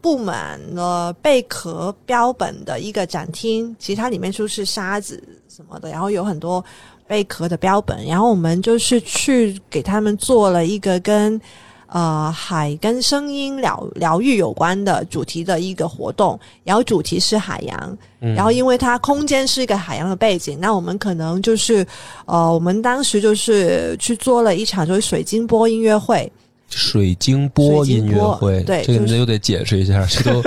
[0.01, 6.63] 布满了贝壳标本的一个展厅，其实它里面就是沙子什么的，然后有很多
[7.07, 11.39] 贝壳的标本，然后我们就是去给他们做了一个跟。
[11.93, 21.85] 呃，海跟声音疗疗愈有关的主题的一个活动，然后主题是海洋，嗯然后因为它空间是一个海洋的背景，那我们可能就是
[22.25, 26.31] 呃，我们当时就是去做了一场就是水晶波音乐会，
[26.73, 30.41] 水晶波音乐会，这个就是你又得解释一下，这都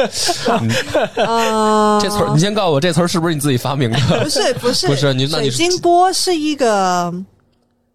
[1.23, 3.99] 呃， 这词儿，你先告诉我这词儿是不是你自己发明的？
[4.25, 7.13] 不是不是不是你那你水晶波是一个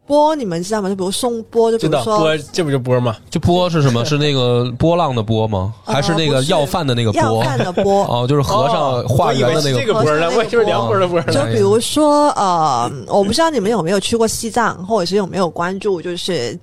[0.06, 0.90] 波，你们知道吗？
[0.90, 3.16] 就比如送波，就比如说波，这不就波吗？
[3.30, 4.06] 就波是什么？
[4.06, 5.74] 是那个波浪的波吗？
[5.86, 7.22] 呃还是那个要饭的那个波？
[7.22, 8.06] 要饭的波。
[8.06, 11.22] 哦，就是和尚化缘的那个波呢，我以为是凉波的波。
[11.24, 16.58] 就比如说，呃，我不知道你们有没有去过西藏，或者是有没有关注，就是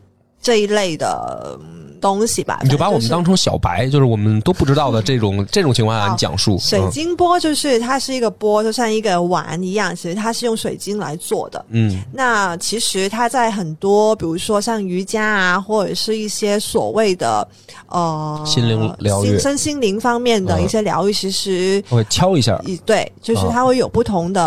[0.46, 1.58] 这一类的
[2.06, 2.60] 东西吧。
[2.62, 6.58] 你就把我们当成小白，就是我们都不知道的这种这种情况下，你讲述。
[6.58, 11.64] 水嗯晶波，就是它是一个波，就像一个碗一样，其实它是用水晶来做的。
[11.70, 17.46] 嗯那其实它在很多，比如说像瑜伽啊，或者是一些所谓的
[17.88, 22.60] 呃心灵疗愈心身心灵方面的嗯一些疗愈，其实我会敲一下。
[22.64, 24.42] 以对，就是它会有不同的、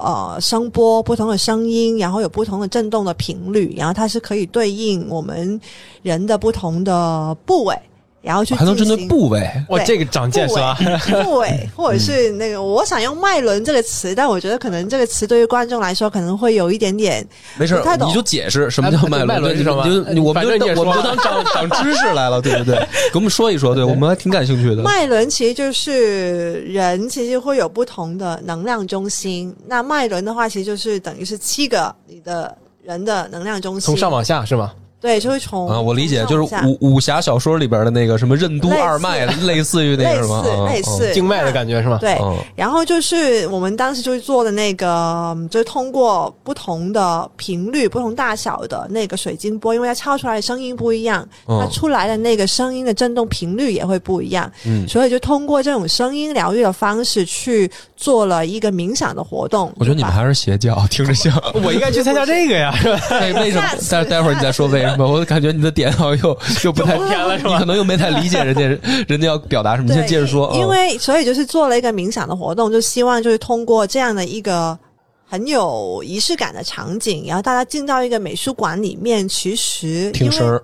[0.00, 5.60] 呃声波、不同的声音，然后有不同的震动的频率，然后它是可以对应我们
[6.02, 7.76] 人的不同的部位，
[8.22, 10.76] 然后去还能针对部位，哇，这个长见识啊！
[11.22, 17.24] 部位， 或者是那个，我想用脉轮这个词，但我觉得可能这个词对于观众来说可能会有一点点
[17.56, 19.72] 没事你就解释什么叫脉轮，你就
[20.12, 22.76] 你我们就反正你也说我们就当 长长知识来了，对不对？
[23.12, 24.82] 给我们说一说，对 我们还挺感兴趣的。
[24.82, 29.54] 脉轮，其实就是人其实会有不同的能量中心。
[29.66, 33.82] 那脉轮的话，其实就是等于是七个你的人的能量中心。
[33.82, 34.72] 从上往下是吗？
[35.06, 41.98] 对，就会从啊，我理解，就是武武侠小说里边的那个什么任督二脉， 类似于那个什么，类似嗯类似经脉的感觉是吗？
[42.00, 59.72] 对，嗯然后就是我们当时就是做的那个，嗯就是通过不同的频率、不同大小的那个水晶波，因为它敲出来的声音不一样，嗯它出来的那个声音的振动频率也会不一样，嗯，所以就通过这种声音疗愈的方式去做了一个冥想的活动。
[59.76, 61.32] 我觉得你们还是邪教，听着像。
[61.62, 63.00] 我应该去参加这个呀，是吧？
[63.20, 64.95] 为为什么待待会儿你再说为什么？
[65.04, 68.62] 我感觉你的点好像又又不太又偏了是吧你可能又没太理解人家
[69.08, 69.88] 人 家要表达什么。
[69.88, 70.46] 你，先接着说。
[70.54, 74.78] 嗯因为所以就是做了一个冥想的活动，就希望就是通过这样的一个
[75.28, 80.62] 很有仪式感的场景，然后大家进到一个美术馆里面，其实因为听声儿，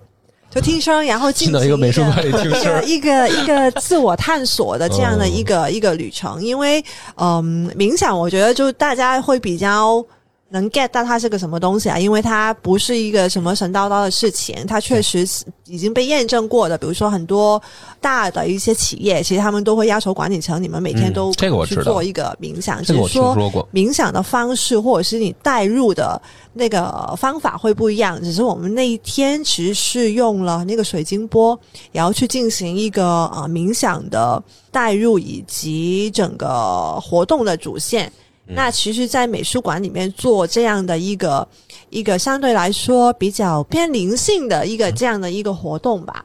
[0.51, 2.87] 就听声，然后 进进到行一个美术馆里听声。
[2.87, 6.83] 一个一个自我探索的这样的一哦个、一个旅程，因为
[7.17, 10.05] 嗯，冥想我觉得就大家会比较
[10.53, 16.77] 能 get 到它是个什么东西啊，因为它不是一个什么神叨叨的事情，它确实是已经被验证过的。
[16.77, 17.61] 比如说很多
[18.03, 23.67] 大的一些企业，其实他们都会要求管理层，你们每天嗯都这个我知道去做一个冥想，这个我只是说听说过。
[23.73, 26.21] 冥想的方式，或者是你带入的
[26.53, 28.23] 那个方法会不一样。
[28.23, 31.59] 只是我们那一天其实是用了那个水晶波，
[31.93, 38.13] 然后去进行一个呃冥想的带入以及整个活动的主线。
[38.55, 41.47] 那其实，在美术馆里面做这样的一个
[41.91, 46.25] 一个相对来说比较偏灵性的一个这样的一个活动吧。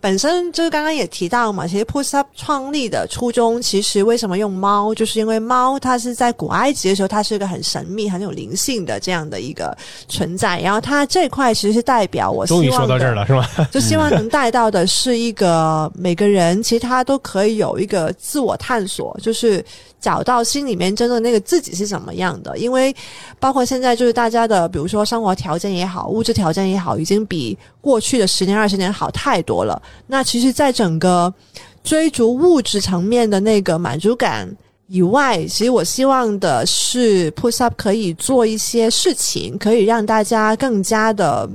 [0.00, 9.72] 本身就是刚刚也提到嘛，其实 Push Up 创立的初衷，其实为什么用猫，就是因为猫它是在古埃及的时候，它是一个很神秘、很有灵性的这样的一个
[10.08, 10.60] 存在。
[10.60, 13.48] 然后它这块其实是代表我希终于说到这儿了，是吧？
[13.70, 19.64] 就希望能带到的是一个每个人其实他都可以有一个自我探索，就是
[20.02, 22.58] 找到心里面真的那个自己是怎么样的。
[22.58, 22.94] 因为
[23.40, 29.80] 包括现在就是大家的，比如说生活条件也好，物质条件也好，已经比过去的十年二十年好太多了。
[30.06, 31.32] 那其实，在整个
[31.82, 34.54] 追逐物质层面的那个满足感。
[34.88, 41.48] 以外，其实我希望的是，Push Up 可以做一些事情，可以让大家更加的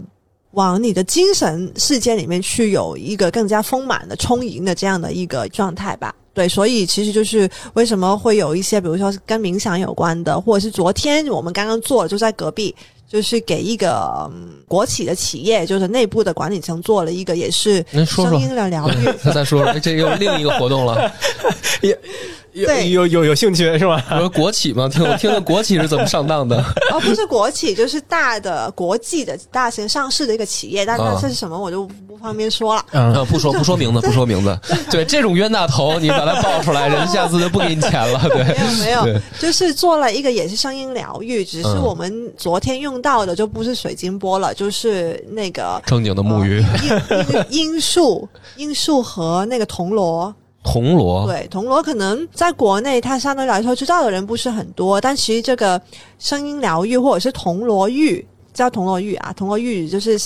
[0.52, 6.16] 往你的精神世界里面去，有一个更加丰满的、充盈的这样的一个状态吧。
[6.38, 12.76] 对，所以其实就是为什么会有一些，比如说跟冥想有关的，或者是昨天我们刚刚做了，就在隔壁，
[13.10, 19.06] 就是给一个、嗯国企的企业，就是内部的管理层做了一个，也是声音的疗愈。
[19.24, 21.12] 他再说说，哎这又另一个活动了。
[22.58, 24.04] 有对有有有兴趣是吧？
[24.12, 26.58] 我说国企嘛，听我听听国企是怎么上当的。
[26.92, 33.26] 哦，不是国企，就是大的国际的大型上市的一个企业，但是它是什么我就不方便说了。
[33.26, 34.58] 不说不说名字，不说名字。
[34.90, 38.20] 对，这种冤大头，你把它爆出来， 人下次就不给你钱了。
[38.30, 38.44] 对，
[38.80, 46.64] 没有没有，就是做了一个也是声音疗愈，只是嗯我们昨天用到的就不是水晶波了，就是那个正经的木鱼，
[47.10, 50.34] 呃罂罂树、罂树和那个铜锣。
[50.68, 55.82] 铜锣，对，铜锣可能在国内它相对来说知道的人不是很多，但其实这个
[56.20, 60.20] 声音疗愈或者是铜锣浴，叫铜锣浴啊，铜锣浴就是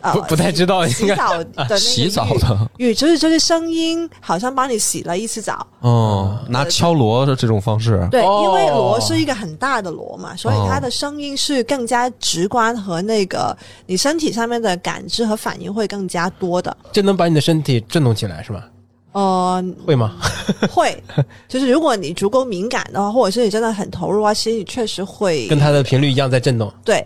[0.00, 5.64] 呃不不太知道，洗澡的那个洗澡的浴，就是就是声音好像帮你洗了一次澡。
[5.80, 16.76] 哦，拿敲锣的这种方式，对，哦因为锣是一个很大的锣嘛，所以它的声音是更加直观和那个你身体上面的感知和反应会更加多的。
[16.90, 18.68] 这能把你的身体震动起来是吧？
[19.16, 20.14] 呃，会吗？
[20.70, 21.02] 会，
[21.48, 26.70] 就是如果你足够敏感的话，或者是你真的很投入啊，其实你确实会跟它的频率一样在震动。
[26.84, 27.02] 对。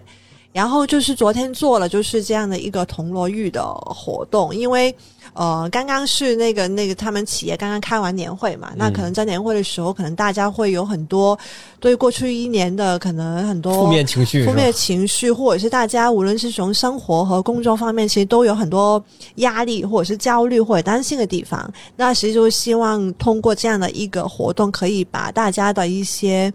[0.53, 4.93] 然后就是昨天做了就是这样的一个铜锣浴的活动，因为
[5.33, 11.39] 呃刚刚是那个那个他们企业刚刚开完年会嘛，那可能在年会的时候，可能大家会有很多
[11.79, 19.03] 对过去一年的可能很多负面情绪负面情绪，或者是大家无论是从生活和工作方面，其实都有很多
[19.37, 21.73] 压力，或者是焦虑或者担心的地方。
[21.97, 26.53] 那其实就是希望通过这样的一个活动，可以把大家的一些，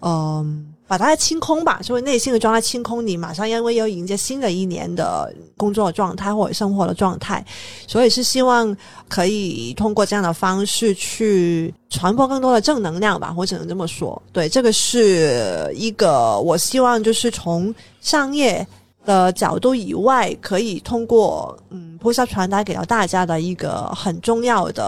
[0.00, 7.44] 嗯、把它清空吧，所以内心的状态清空，你马上因为要迎接新的一年的工作状态或者生活的状态，
[7.86, 8.76] 所以是希望
[9.08, 14.20] 可以通过这样的方式去传播更多的正能量吧，我只能这么说。
[14.32, 18.64] 对，这个是一个我希望就是从商业
[19.04, 24.84] 的角度以外，可以通过嗯菩萨传达给到大家的一个很重要的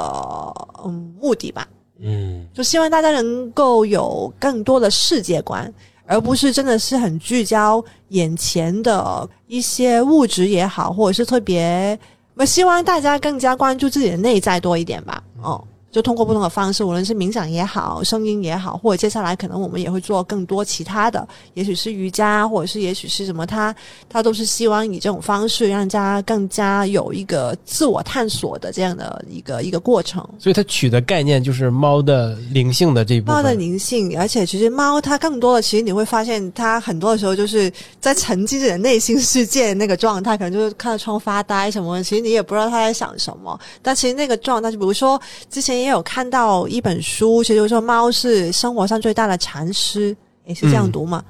[0.84, 1.66] 嗯目的吧。
[2.00, 5.72] 嗯，就希望大家能够有更多的世界观，
[6.08, 11.98] 而不是真的是很聚焦眼前的一些物质也好，或者是特别，
[12.34, 15.22] 我希望大家更加关注自己的内在多一点吧。
[15.42, 23.74] 哦，就通过不同的方式，无论是冥想也好，声音也好，或者接下来可能我们也会做更多其他的，也许是瑜伽，或者是也许是什么，他
[24.08, 30.22] 他都是希望以这种方式让大家更加有一个自我探索的这样的一个一个过程。
[30.38, 33.36] 所以它取的概念就是猫的灵性的这一部分。
[33.36, 43.58] 猫的灵性，而且其实猫它更多的，其实你会发现它很多的时候就是在沉浸自己的内心世界那个状态，可能就是看着窗发呆什么，其实你也不知道它在想什么。
[43.80, 51.22] 但其实那个状态，就比如说之前也有看到一本书，其实就是说猫是生活上最大的禅师，也是这样读嘛？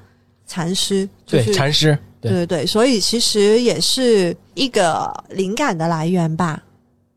[0.47, 6.61] 禅师，就对禅师，对对对，所以其实也是一个灵感的来源吧。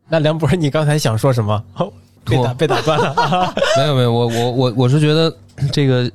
[0.08, 1.62] 那梁博，你刚才想说什么？
[1.76, 1.92] 哦
[2.24, 3.52] 被打被打断了。
[3.76, 5.34] 没有没有，我我我我是觉得
[5.72, 6.08] 这个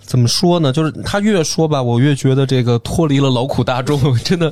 [0.00, 0.72] 怎么说呢？
[0.72, 4.50] 就是他越说吧，我越觉得这个脱离了劳苦大众， 真的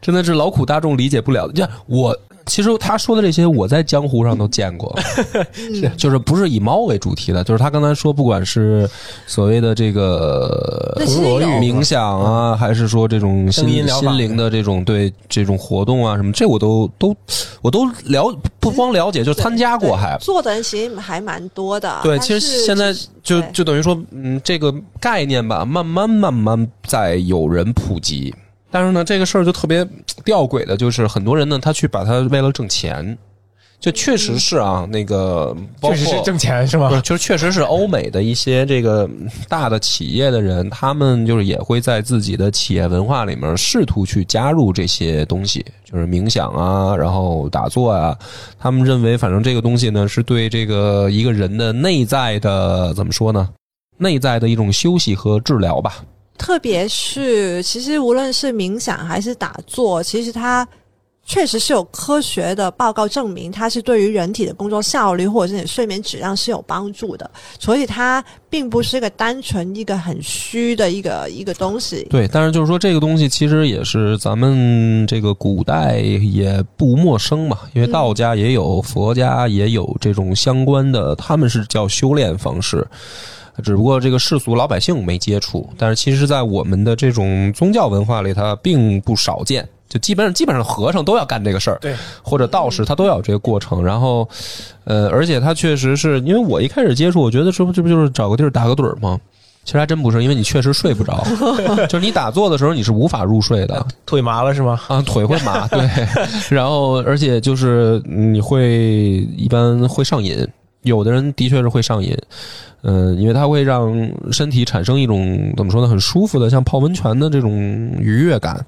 [0.00, 1.52] 真的是劳苦大众理解不了的。
[1.52, 2.16] 就我
[2.48, 4.98] 其实他说的这些，我在江湖上都见过，
[5.52, 8.88] 是就是不是以猫为主题的，就是他刚才说，不管是
[9.26, 10.96] 所谓的这个
[11.60, 17.14] 冥想啊，还是说这种心心灵的这种对这种活动啊什么，这我都都
[17.60, 20.16] 我都了不光了解，就参加过还。
[20.18, 22.00] 做的人其实还蛮多的。
[22.02, 22.92] 对，其实现在
[23.22, 28.34] 就就等于说，嗯，这个概念吧，慢慢慢慢在有人普及。
[28.70, 29.86] 但是呢，这个事儿就特别
[30.24, 33.16] 吊诡的，就是很多人呢，他去把它为了挣钱，
[33.80, 37.00] 就确实是啊，那个确实是挣钱是不是，吧？
[37.02, 39.08] 就是确实是欧美的一些这个
[39.48, 48.18] 大的企业的人，他们就是也会在自己的企业文化里面试图去加入这些东西，就是冥想啊，然后打坐啊。
[48.58, 53.48] 他们认为，反正这个东西呢，是对这个一个人的内在的怎么说呢？
[53.96, 56.04] 内在的一种休息和治疗吧。
[56.38, 60.66] 特别是其实无论是冥想还是打坐，其实它
[61.26, 67.30] 确实是有科学的报告证明，它是对于人体的工作效率或者是你睡眠质量是有帮助的。
[67.58, 72.06] 所以它并不是一个单纯一个很虚的一个一个东西。
[72.08, 82.86] 对，但是就是说这个东西其实也是咱们这个古代也不陌生嘛，因为道家也有，佛家也有这种相关的，他们是叫修炼方式。
[83.62, 89.68] 只不过这个世俗老百姓没接触，但是其实，在我们的这种宗教文化里，它并不少见。
[89.88, 93.82] 就基本上基本上和尚都要干这个事儿，对，或者道士他都要有这个过程。
[93.82, 94.28] 然后，
[94.84, 99.18] 呃，而且他确实是因为我一开始接触，我觉得这不这不就是找个地儿打个盹儿吗？
[99.64, 101.22] 其实还真不是，因为你确实睡不着，
[101.88, 104.78] 就是你打坐的时候你是无法入睡的 腿麻了是吗？
[104.88, 105.88] 啊，腿会麻，对，
[106.54, 110.46] 然后而且就是你会一般会上瘾，
[110.82, 112.16] 有的人的确是会上瘾，
[112.82, 113.92] 嗯、因为它会让
[114.30, 117.52] 身体产生一种怎么说呢，很舒服的像泡温泉的这种
[117.98, 118.64] 愉悦感。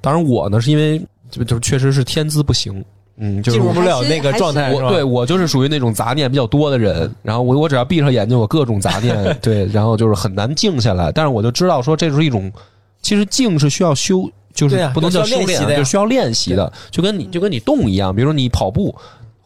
[0.00, 1.00] 当然我呢是因为
[1.30, 2.84] 就就确实是天资不行，
[3.16, 4.72] 嗯，就是我进入不了那个状态？
[4.72, 11.10] 我对我就是属于那种杂念比较多的人，然后我我只要闭上眼睛，我各种杂念， 对，然后就是很难静下来。
[11.12, 12.52] 但是我就知道说，这是一种，
[13.00, 18.94] 其实静是需要修，就是不能叫修炼就需要练习的，就跟你就跟你动一样，比如说你跑步，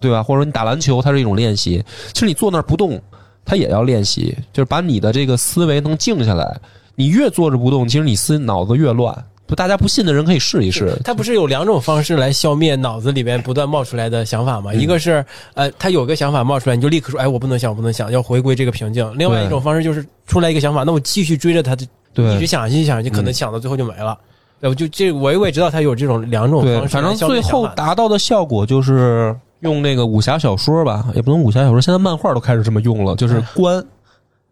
[0.01, 0.23] 对吧？
[0.23, 1.85] 或者说你打篮球，它是一种练习。
[2.13, 3.01] 其实你坐那儿不动，
[3.45, 6.59] 它也要练习，就是把你的这个思维能静下来。
[6.95, 9.15] 你越坐着不动，其实你思脑子越乱。
[9.47, 10.93] 不，大家不信的人可以试一试。
[11.05, 14.73] 它不是有两种方式来消灭脑子里面不断冒出来的想法吗？
[14.75, 15.25] 嗯一个是
[15.55, 19.09] 呃，他有个想法冒出来，你就立刻说，哎，我不能想，我不能想，要回归这个平静。
[19.17, 24.19] 另外一种方式就是出来一个想法，那我继续追着它，一对直想，一直想，就可能想到最后就没了。
[24.61, 29.37] 要不就这，我我也知道他有这种两种，方式反正最后达到的效果就是
[29.67, 33.85] 用那个武侠小说吧，也不能武侠小说，现在漫画都开始这么用了，就是观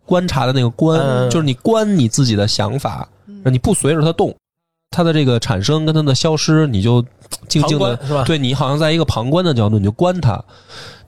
[0.04, 3.08] 观察的那个观，嗯就是你观你自己的想法，
[3.42, 4.34] 让你不随着它动，
[4.90, 7.02] 它的这个产生跟它的消失，你就
[7.48, 8.24] 静静的是吧？
[8.24, 10.42] 对你好像在一个旁观的角度，你就观它。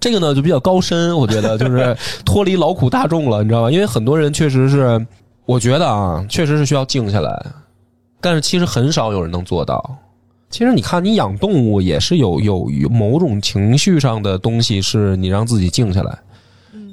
[0.00, 3.70] 这个呢就比较高深，我觉得 就是脱离劳苦大众了，你知道吧？
[3.70, 5.04] 因为很多人确实是，
[5.44, 7.46] 我觉得啊，确实是需要静下来，
[8.20, 9.96] 但是其实很少有人能做到。
[10.49, 16.18] 其实你看，你养动物也是有有有某种情绪上的东西，是你让自己静下来。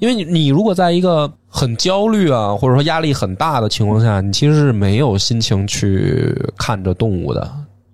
[0.01, 7.49] 因为你你如果在一个很焦虑啊，或者说压力很大的情况下，你其实是没有心情去看着动物的。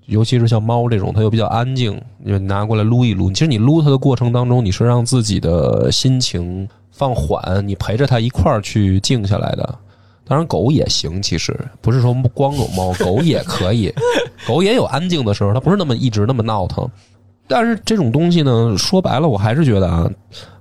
[0.07, 3.29] 尤其是像猫这种，它又比较安静，你就拿过来撸一撸。
[3.29, 9.75] 其实你撸它的过程当中，你是让自己的心情放缓，你陪着它一块儿去静下来的。
[10.29, 13.91] 当然，狗也行，其实不是说光有猫，狗也可以，
[14.47, 16.87] 狗也有安静的时候，它不是那么一直那么闹腾。
[17.47, 20.07] 但是这种东西呢，说白了，我还是觉得啊，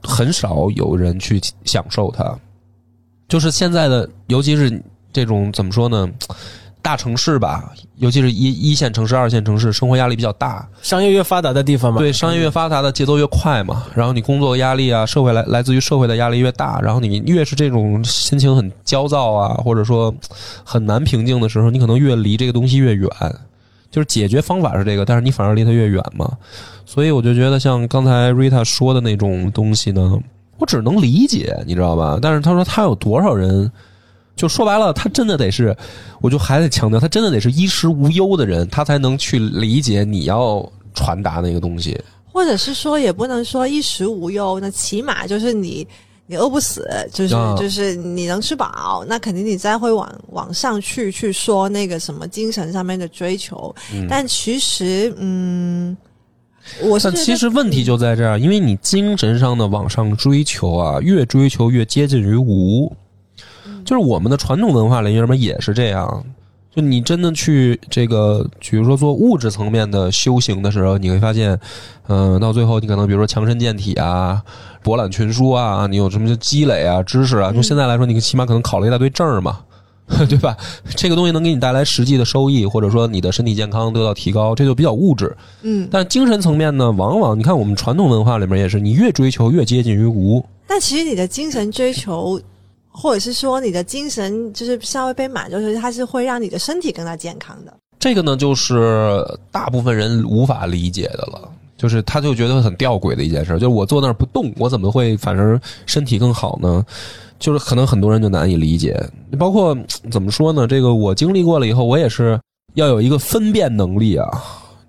[0.02, 2.34] 很少有人去享受它。
[3.28, 6.08] 就是现在的，尤其是这种怎么说呢？
[6.82, 20.14] 大城市吧，尤其是一一线城市、二线城市，生活压力比较大，商业越发达的地方嘛，对，商业越发达的节奏越快嘛，然后你工作压力啊，社会来来自于社会的压力越大，然后你越是这种心情很焦躁啊，或者说
[20.64, 23.08] 很难平静的时候，你可能越离这个东西越远。
[23.90, 26.30] 就是解决方法是这个，但是你反而离它越远嘛。
[26.84, 30.18] 所以我就觉得像刚才 Rita 说的那种东西呢，
[30.58, 32.18] 我只能理解，你知道吧？
[32.20, 33.72] 但是他说他有多少人，
[34.38, 35.76] 就说白了，他真的得是，
[36.20, 40.64] 我就还得强调，他真的得是衣食无忧的人，他才能去理解你要
[40.94, 42.00] 传达那个东西。
[42.32, 45.84] 或者是说，也不能说衣食无忧，那起码就是你
[46.26, 53.74] 你饿不死，就是、啊就是你能吃饱，那肯定你再会往往上去去说那个什么精神上面的追求。
[54.08, 55.96] 但其实，嗯，
[56.82, 62.94] 我是但其实问题就在这儿，因为你精神上的往上追求啊，越追求越接近于无。
[63.88, 66.22] 就是我们的传统文化里面也是这样。
[66.76, 71.58] 就你真的去这个，比如说做物质层面的修行的时候，你会发现，
[72.08, 74.42] 嗯、到最后你可能比如说强身健体啊、
[74.82, 79.60] 博览群书啊，你有什么积累啊、知识啊，就现在来说，你起码可能考了一大堆证嘛。
[80.28, 80.54] 对吧？
[80.94, 85.34] 这个东西能给你带来实际的收益，或者说你的身体健康得到提高，这就比较物质。
[85.62, 90.44] 嗯，但精神层面呢，往往你看我们传统文化里面也是，你越追求越接近于无。
[90.66, 92.38] 但其实你的精神追求，
[92.90, 97.72] 或者是说你的精神就是稍微被满足，就是它是会让你的身体更加健康的。
[97.98, 101.48] 这个呢，就是大部分人无法理解的了。
[101.76, 106.84] 就是他就觉得很吊诡的一件事，就是我坐那儿不动，我怎么会反而身体更好呢？
[107.38, 109.00] 就是可能很多人就难以理解。
[109.38, 109.78] 包括
[110.10, 110.66] 怎么说呢？
[110.66, 112.36] 这个我经历过了以后，我也是
[112.74, 114.26] 要有一个分辨能力啊。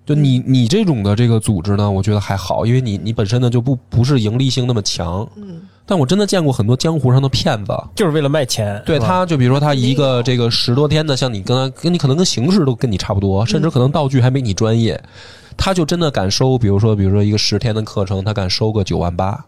[0.04, 5.24] 就你你这种的这个组织呢，我觉得还好，因为你你本身呢就不不是盈利性那么强。
[5.36, 5.60] 嗯，
[5.90, 8.80] 但我真的见过很多江湖上的骗子，就是为了卖钱。
[8.86, 15.02] 对他就比如说他一个这个十多天的，像你跟他跟你可能跟形式都跟你差不多，甚至可能道具还没你专业，
[15.56, 19.44] 他就真的敢收，比如说比如说一个十天的课程，他敢收个九万八，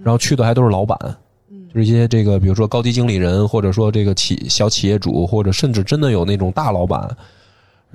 [0.00, 0.96] 然后去的还都是老板，
[1.74, 7.16] 就是一些这个比如说高级经理人，或者说这个企小企业主，或者甚至真的有那种大老板。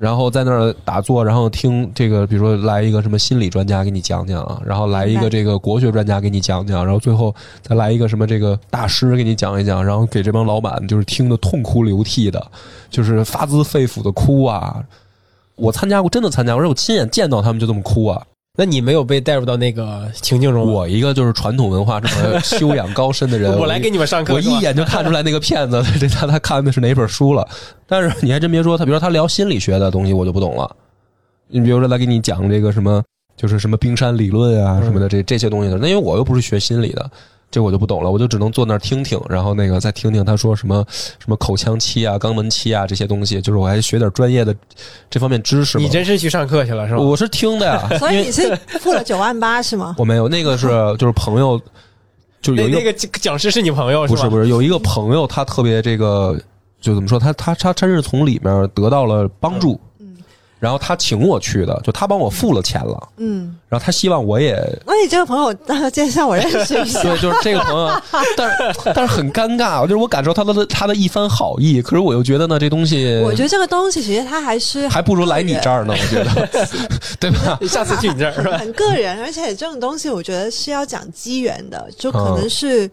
[0.00, 12.50] 然后在那儿打坐，然后听这个，比如说来一个什么心理专家给你讲讲啊，然后来一个这个国学专家给你讲讲，然后最后再来一个什么这个大师给你讲一讲，然后给这帮老板就是听得痛哭流涕的，
[12.88, 14.82] 就是发自肺腑的哭啊！
[15.56, 18.22] 我参加过，真的参加过，而且我亲眼见到他们就这么哭啊！
[18.60, 20.70] 那你没有被带入到那个情境中吗？
[20.70, 27.48] 我一个就是传统文化这么修养高深的人， 我来给你们上课，我一眼就看出来那个骗子， 这他他看的是哪本书了。
[27.86, 30.76] 但是你还真别说，他比如说他聊心理学的东西，我就不懂了。
[31.48, 33.02] 你比如说他给你讲这个什么，
[33.34, 37.10] 就是什么冰山理论啊什么的，这这些东西的，那因为我又不是学心理的。
[37.50, 44.54] 这我就不懂了，我就只能坐那儿听听，然后那个再听听他说什么什么口腔期啊、肛门期啊这些东西，就是我还学点专业的
[45.10, 45.76] 这方面知识。
[45.78, 47.00] 你真是去上课去了是吧？
[47.00, 49.96] 我是听的呀， 所以你是付了九万八是吗？
[49.98, 51.60] 我没有那个是就是朋友，
[52.40, 54.06] 就有一个那那个讲师是你朋友吧？
[54.06, 56.40] 不是不是，有一个朋友，他特别这个，
[56.80, 59.80] 就怎么说，他他他真是从里面得到了帮助，嗯
[60.60, 64.54] 然后他请我去的，就他帮我付了钱了，嗯，然后他希望我也
[64.86, 67.00] 那你这个朋友，呃介绍我认识一下。
[67.02, 67.90] 对，就是这个朋友，
[68.36, 68.56] 但是
[68.94, 76.48] 但是很尴尬，就是我感受他的他的一番好意，可是我又觉得呢，这东西我觉得这个东西其实他还是还不如来你这儿呢，我觉得，
[77.18, 77.58] 对吧？
[77.66, 78.58] 下次去你这儿是吧？
[78.58, 82.90] 很个人，而且这种东西我觉得是要讲机缘的，就可嗯能是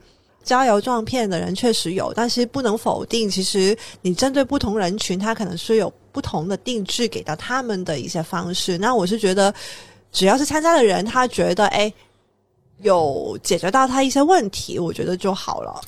[0.47, 8.79] 招摇撞骗的人确实有，但是不能否定，其实你针对不同人群，他可能是有不同的定制给到他们的一些方式。
[8.79, 9.53] 那我是觉得，
[10.11, 11.93] 只要是参加的人，他觉得哎。
[12.83, 15.81] 有解决到他一些问题，我觉得就好了。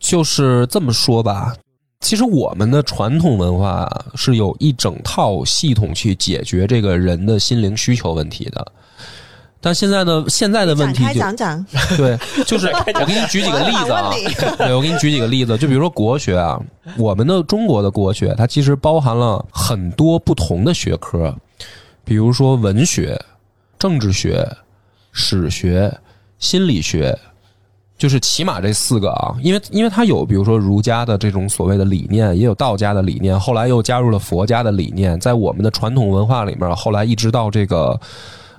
[0.00, 1.54] 就是这么说吧。
[2.00, 8.72] 其实我们的传统文化是有一整套系统去解决这个人的心灵需求问题的，
[9.66, 11.66] 但现在的现在的问题就讲讲，
[11.98, 14.12] 对，就是我给你举几个例子啊
[14.58, 16.56] 对我给你举几个例子，就比如说国学啊，
[16.96, 21.34] 我们的中国的国学，它其实包含了很多不同的学科，
[22.04, 23.20] 比如说文学、
[23.76, 24.48] 政治学、
[25.10, 25.92] 史学、
[26.38, 27.18] 心理学，
[27.98, 38.00] 就是起码这四个啊，因为因为它有比如说儒家的这种所谓的理念，也有道家的理念，后来又加入了佛家的理念，在我们的传统文化里面，后来一直到这个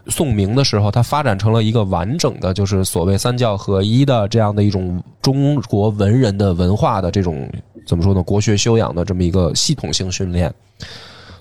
[0.09, 7.49] 宋明的时候，它发展成了一个完整的，就是所谓三教合一的这样的一种中国文人的文化的这种
[7.85, 8.21] 怎么说呢？
[8.23, 10.53] 国学修养的这么一个系统性训练。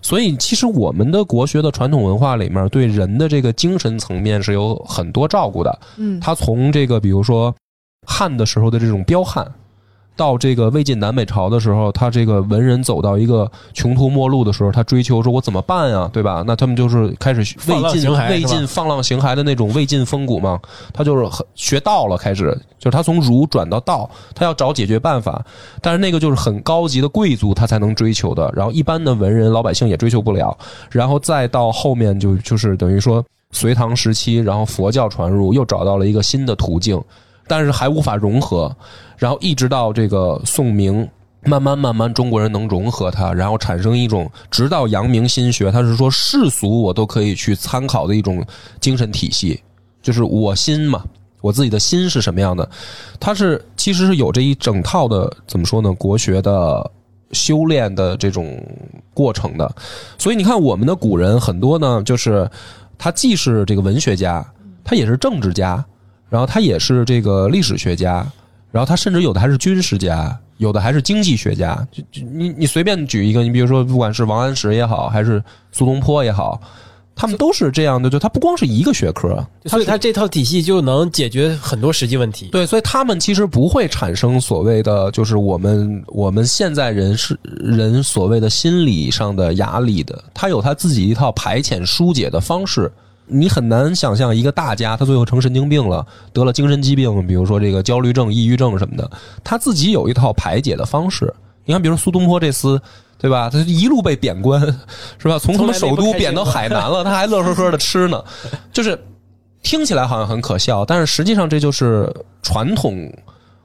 [0.02, 5.78] 所以，其实我们的国学的传统文化里面，对人的这个精神层面是有很多照顾的。
[5.96, 7.52] 嗯，他从这个比如说
[8.06, 9.44] 汉的时候的这种彪悍，
[10.16, 16.42] 到这个魏晋南北朝的时候，他这个文人走到一个穷途末路的时候，他追求说我怎么办呀，对吧？
[16.46, 20.58] 那他们就是开始魏晋魏晋放浪形骸的那种魏晋风骨嘛，
[20.92, 22.46] 他就是很学道了，开始
[22.78, 25.44] 就是他从儒转到道，他要找解决办法，
[25.82, 30.56] 但是那个就是很高级的贵族他才能追求的，然后一般的文人老百姓也追求不了，
[30.90, 37.00] 然后再到后面就就是等于说隋唐时期，然后佛教传入，又找到了一个新的途径，
[37.46, 38.74] 但是还无法融合，
[39.16, 41.08] 然后一直到这个宋明。
[41.48, 48.44] 慢慢慢慢，中国人能融合它，然后产生一种，直到阳明心学，它是说世俗我都可以去参考的一种
[48.80, 49.62] 精神体系，
[50.02, 51.04] 就是我心嘛，
[51.42, 52.68] 我自己的心是什么样的，
[53.20, 56.90] 它是其实是有这一整套的怎么说呢，国学的
[57.30, 58.60] 修炼的这种
[59.14, 59.72] 过程的，
[60.18, 62.50] 所以你看我们的古人很多呢，就是
[62.98, 64.44] 他既是这个文学家，
[64.82, 65.84] 他也是政治家，
[66.28, 68.26] 然后他也是这个历史学家，
[68.72, 71.86] 然后他甚至有的还是军事家，有的还是经济学家。
[71.92, 76.60] 就就你你随便举一个，你比如说不管是王安石也好，还是苏东坡也好，
[77.14, 78.10] 他们都是这样的。
[78.10, 82.48] 就他不光是一个学科，所以他这套体系就能解决很多实际问题。
[82.50, 92.90] 对，所以他们其实不会产生所谓的，就是我们我们现在人是人所谓的心理上的压力的，他有他自己一套排遣疏解的方式。
[93.26, 99.10] 你很难想象一个大家，他最后成神经病了，得了精神疾病，比如说这个焦虑症、抑郁症什么的，
[99.42, 101.32] 他自己有一套排解的方式。
[101.64, 102.80] 你看，比如苏东坡这厮，
[103.18, 103.50] 对吧？
[103.50, 104.60] 他一路被贬官，
[105.18, 105.38] 是吧？
[105.38, 108.22] 从他们首都贬到海南了，他还乐呵呵的吃呢，
[108.72, 108.96] 就是
[109.62, 112.08] 听起来好像很可笑，但是实际上这就是
[112.42, 113.12] 传统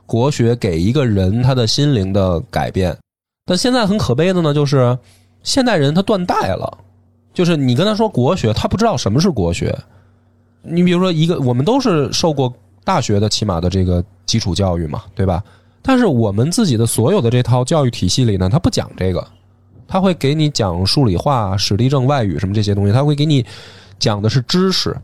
[0.07, 2.97] 国学给一个人他的心灵的改变。
[3.45, 4.97] 但现在很可悲的呢，就是
[5.43, 6.77] 现代人他断代了，
[7.33, 9.77] 就是你跟他说国学，他不知道什么是国学。
[10.61, 12.53] 你比如说一个，我们都是受过
[12.83, 15.43] 大学的起码的这个基础教育嘛，对吧？
[15.81, 19.25] 但是我们自己的所有的这套教育体系里呢，他不讲这个，
[19.87, 23.43] 他会给你讲数理化、史地政、外语什么这些东西，他会给你
[23.97, 24.95] 讲的是知识，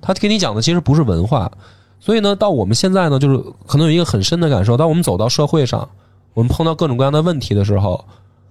[0.00, 1.52] 他给你讲的其实不是文化。
[2.00, 5.86] 所以呢，到我们现在呢，就是可能有一个很深的感受，当我们走到社会上，
[6.32, 8.02] 我们碰到各种各样的问题的时候，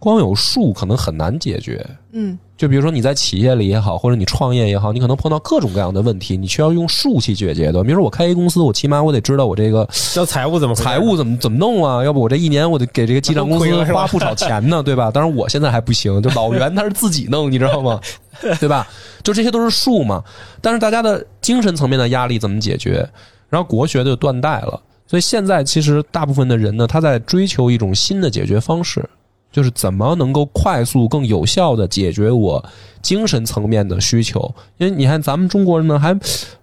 [0.01, 1.85] 光有数可能很难解决。
[2.11, 7.83] 嗯，就比如说你在企业里也好，或者你创业也好，你可能碰到各种各样的问题，你需要用数去解决的。
[7.83, 12.03] 比如说我开一公司，我起码我得知道我这个交财务怎么财务怎么怎么弄啊？
[12.03, 15.11] 要不我这一年我得给这个记账公司花不少钱呢， 对吧？
[15.11, 18.01] 当然我现在还不行，就老袁他是自己弄，你知道吗？
[18.59, 18.87] 对吧？
[19.21, 20.23] 就这些都是数嘛。
[20.61, 23.07] 但是大家的精神层面的压力怎么解决？
[23.49, 24.81] 然后国学就断代了。
[25.05, 29.07] 所以现在其实大部分的人呢，他在追求一种新的解决方式，
[29.51, 32.63] 就是怎么能够快速、更有效的解决我
[33.01, 34.39] 精神层面的需求。
[34.77, 36.17] 因为你看咱们中国人呢，还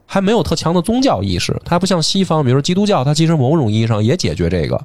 [0.06, 4.80] 还没有特强的宗教意识，它不像西方，比如说基督教，它其实某种意义上也解决这个，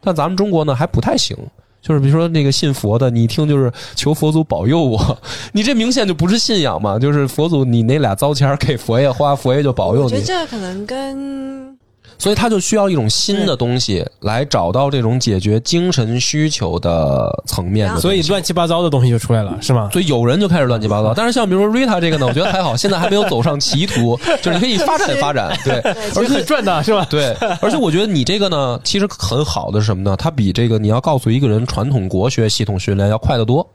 [0.00, 1.36] 但咱们中国呢还不太行。
[1.80, 5.18] 就是比如说那个信佛的，你一听就是求佛祖保佑我，
[5.52, 10.22] 你这明显就不是信仰嘛，就是佛祖你那俩糟钱给佛爷花，佛爷就保佑你我觉得。
[10.22, 11.78] 这个可能跟
[12.18, 18.00] 所以他就需要一种新的东西来找到这种解决精神需求的层面的。
[18.00, 19.88] 所以乱七八糟的东西就出来了，是吗？
[19.92, 21.14] 所以有人就开始乱七八糟。
[21.14, 25.80] 但是像比如说 Rita 这个呢，我觉得还好，现在还没有走上歧途， 就是你可以发展发展，对。
[26.16, 27.06] 而且很赚的是吧？
[27.08, 30.16] 对，而且我觉得你这个呢，其实很好的是什么呢？
[30.16, 33.66] 它比这个你要告诉一个人传统国学系统训练要快得多。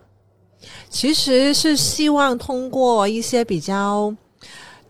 [0.90, 4.14] 其实是希望通过一些比较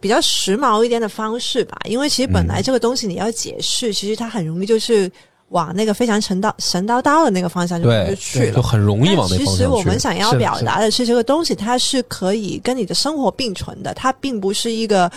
[0.04, 5.10] 比较时髦一点的方式吧，因为其实本来这个东西你要解释，其实它很容易就是
[5.48, 8.62] 往那个非常神叨神叨叨的那个方向就就去了就。
[8.62, 9.98] 很容易往那但其实我们。
[9.98, 15.10] 想要表达的是，这个东西它是可以跟你的生活并存的，它并不是一个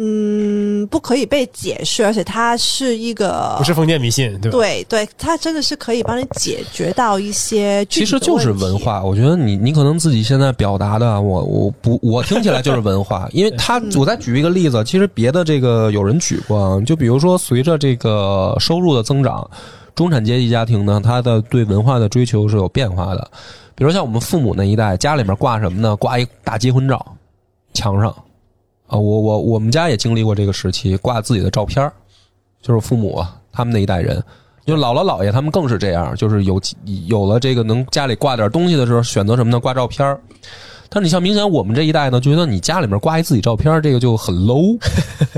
[0.00, 4.58] 嗯不可以被解释，而且它是一个不是封建迷信，对吧？
[4.58, 8.78] 对对，它真的是可以帮你解决到一些其实就是文。
[8.78, 19.48] 化，我觉得你你可能自己现在表达的，我我不我听起来就是文化， 因为它我再举一个例子，其实别的这个有人举过啊，就比如说随着这个收入的增长，
[19.94, 23.30] 中产阶级家庭呢，他的对文化的追求是有变化的，
[23.74, 25.96] 比如像我们父母那一代，家里面挂什么呢？
[25.96, 27.04] 挂一大结婚照，
[27.74, 28.14] 墙上
[28.88, 31.92] 啊，我我我们家也经历过这个时期，挂自己的照片儿
[32.60, 34.20] 就是父母啊，他们那一代人。
[34.66, 36.60] 就姥姥姥爷他们更是这样，就是有
[37.06, 39.58] 有了这个能家里挂点东西的时候，选择什么呢？
[39.58, 40.20] 挂照片儿
[40.90, 44.78] 但是你像明显我们这一代呢，就觉得你家里面挂一自己照片儿，这个就很 low，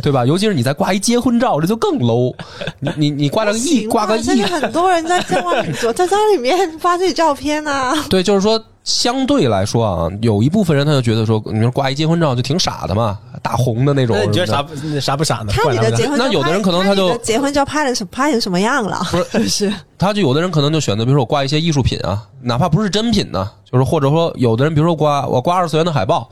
[0.01, 0.25] 对吧？
[0.25, 2.33] 尤其是你再挂一结婚照，这就更 low。
[2.79, 7.93] 你你你挂个亿，挂个亿吧现在，很多人在在外面，我在家里面发自己照片啊。
[8.09, 14.17] 对，就是说相对来说啊，有一部分人他就觉得说，你说挂一结婚照就挺傻的嘛，大红的那种。
[14.19, 15.53] 那你觉得什么的啥不那啥不傻呢？
[15.53, 19.01] 看你的结婚照那有的人可能他就结婚照拍的什拍成什么样了？
[19.13, 26.29] 不是 是他就有的人可能就选择，比如说我挂一些艺术品啊，哪怕不是真品呢，就是或者说有的人，比如说挂我挂二次元的海报，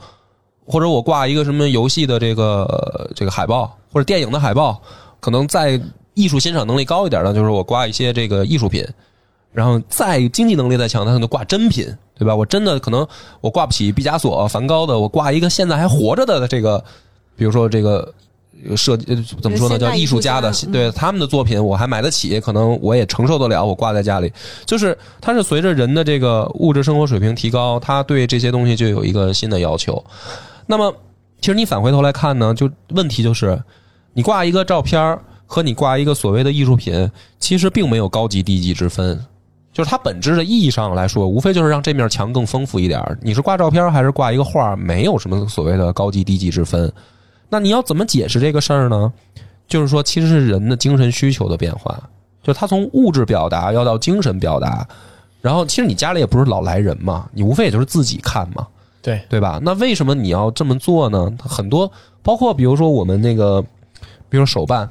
[0.65, 4.81] 或者我挂一个什么游戏的这个呃这个海报，或者电影的海报，
[5.21, 5.79] 可能在
[6.13, 8.85] 艺术欣赏能力高一点的，就是我挂一些这个艺术品，
[9.51, 11.85] 然后再经济能力再强，他可能挂真品，
[12.17, 12.35] 对吧？
[12.35, 13.07] 我真的可能
[13.41, 16.83] 我挂不起毕加索、梵高的，我挂一个现在还活着的这个，
[17.35, 18.13] 比如说这个。
[18.67, 19.79] 呃设计呃怎么说呢？
[19.79, 24.29] 叫艺术家的对他们的作品我还买得起，可能我也承受得了，我挂在家里。
[24.65, 30.03] 就是它是随着人的这个物质生活水平提高，他对这些东西就有一个新的要求。
[30.65, 30.93] 那么，
[31.39, 33.57] 其实你返回头来看呢，就问题就是，
[34.11, 39.17] 你挂一个照片儿和你挂一个所谓的艺术品，其实并没有高级低级之分。
[39.71, 43.17] 就是它本质的意义上来说，无非就是让这面墙更丰富一点儿。
[43.21, 46.91] 你是挂照片还是挂一个画儿，没有什么所谓的高级低级之分。
[47.49, 49.11] 那你要怎么解释这个事儿呢？
[49.67, 51.95] 就是说，其实是人的精神需求的变化，
[52.41, 54.87] 就是他从物质表达要到精神表达。
[55.41, 58.67] 然后，其实你家里也不是老来人嘛，你无非也就是自己看嘛，
[59.01, 59.59] 对，对吧？
[59.61, 61.31] 那为什么你要这么做呢？
[61.39, 61.89] 很多，
[62.21, 63.61] 包括比如说我们那个，
[64.27, 64.89] 比如说手办，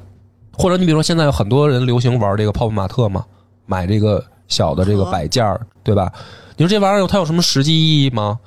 [0.53, 3.23] 或者你比如说现在有很多人流行玩这个泡泡玛特嘛，
[3.65, 6.11] 买这个小的这个摆件儿，对吧？
[6.57, 8.37] 你说这玩意儿它有什么实际意义吗？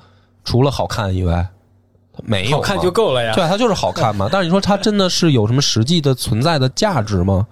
[0.44, 1.48] 除了好看以外，
[2.12, 3.32] 它没有，好看就够了呀。
[3.34, 4.28] 对，它就是好看嘛。
[4.30, 7.46] 但是你说它真的是有什么实际的存在的价值吗？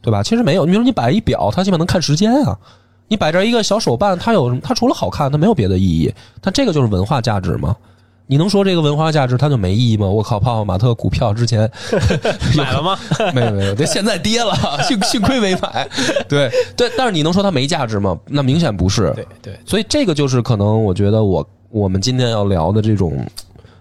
[0.00, 0.22] 对吧？
[0.22, 0.64] 其实没有。
[0.64, 2.56] 你比如说你摆一表，它起码能看时间啊。
[3.08, 4.60] 你摆这一个小手办，它有什么？
[4.62, 6.14] 它除了好看，它没有别的意义。
[6.40, 7.76] 但这个就是文化价值吗？
[8.30, 10.06] 你能说这个文化价值它就没意义吗？
[10.06, 11.68] 我靠，泡泡玛特股票之前
[12.56, 12.96] 买了吗？
[13.34, 14.54] 没有没有，这现在跌了，
[14.86, 15.88] 幸幸亏没买。
[16.28, 18.16] 对对，但是你能说它没价值吗？
[18.26, 19.12] 那明显不是。
[19.16, 23.26] 对对，所以这个就是可能我觉得我我们今天要聊的这种，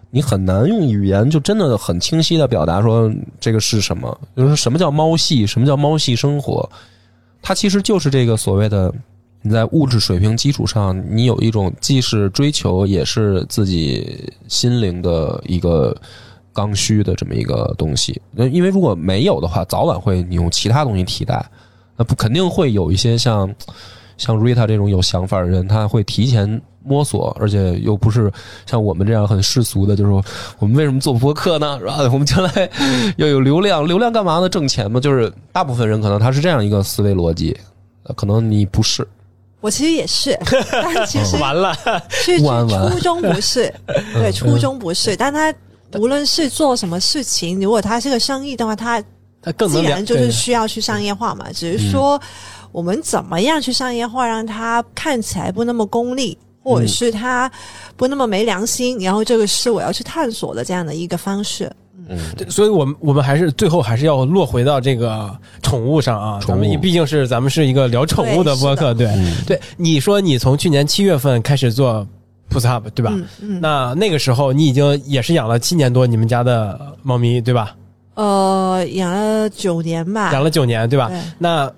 [0.09, 3.07] 你很难用语言就真的很清晰的表达说
[3.39, 6.67] 这个是什么，就是什么叫猫系，什么叫猫系生活，
[7.39, 8.91] 它其实就是这个所谓的
[9.41, 15.95] 你在物质水平基础上，你有一种既是追求也是自己心灵的一个。
[16.51, 21.45] 刚需的这么一个东西，那因为如果没有的话，早晚会你用其他东西替代，
[21.95, 23.49] 那不肯定会有一些像
[24.17, 28.29] 像 Rita 这种有想法的人，他会提前摸索，而且又不是
[28.65, 30.21] 像我们这样很世俗的，就是说
[30.57, 31.77] 我们为什么做播客呢？
[31.79, 31.97] 是吧？
[32.11, 32.69] 我们将来
[33.15, 34.49] 要有流量，流量干嘛呢？
[34.49, 34.99] 挣钱嘛。
[34.99, 37.55] 就是大部分人可能他是这样一个思维逻辑，
[38.17, 39.07] 可能你不是。
[39.61, 40.37] 我其实也是，
[40.71, 41.75] 但其实完了，
[42.23, 42.43] 其实
[42.89, 43.73] 初中不是，
[44.13, 45.53] 对，初中不是，但他
[45.93, 49.03] 无论是做什么事情，如果他是个生意的话，他
[49.41, 52.21] 他更能了既然就是需要去商业化嘛，只是说
[52.71, 57.51] 我们怎么样去商业化，让他看起来不那么功利，或者是他
[57.97, 61.69] 不那么没良心，然后这个是我要去探索的这样的一个方式。
[62.37, 65.29] 对所以我们我们还是最后还是要落回到这个
[65.61, 66.39] 宠物上啊。
[66.39, 69.59] 宠物咱们毕竟是咱们是一个聊宠物的播客，对嗯对。
[69.77, 72.05] 你说你从去年七月份开始做
[72.49, 73.11] Puss Up，对吧？
[73.13, 77.75] 嗯嗯，那那个时候你已经也是养了七年多你们家的猫咪，对吧？
[78.15, 81.07] 呃，养了九年吧，养了九年，对吧？
[81.07, 81.71] 对那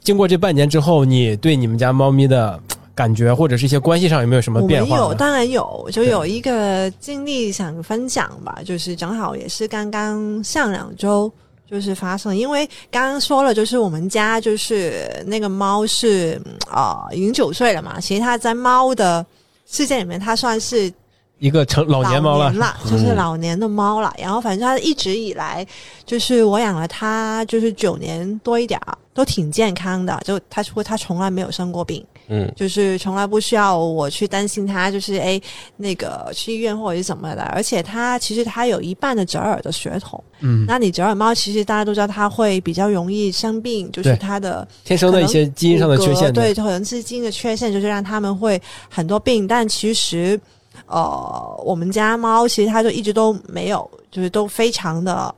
[0.00, 2.58] 经过这半年之后，你对你们家猫咪的
[2.98, 5.14] 感觉或者是一些关系上有没有什么变化有？
[5.14, 11.32] 当然有，就有一个经历想分享吧，就是正好也是刚刚上两周。
[11.70, 19.24] 就是发生，因为刚刚说了，就是我们家就是那个猫是啊、呃已经九岁了嘛，其实它在猫的
[19.66, 20.90] 世界里面，它算是
[21.38, 24.10] 一个成老年猫了，了，就是老年的猫了。
[24.16, 25.66] 然后反正它一直以来，
[26.06, 30.18] 就是我养了它，就是九年多一点儿，都挺健康的。
[30.24, 35.40] 就它说它从来没有生过病，嗯就是从来不需要我去担心它，就是哎
[35.76, 37.42] 那个去医院或者是怎么的。
[37.44, 40.22] 而且它其实它有一半的折耳的血统。
[40.40, 49.48] 嗯，那你折耳猫其实大家都知道它会比较容易生病，就是它的天生的一些基因上的缺陷，对，可能是基因的缺陷，就是让他们会很多病。
[49.48, 50.40] 但其实，
[50.86, 55.34] 呃，我们家猫其实它就一直都没有，就是都非常的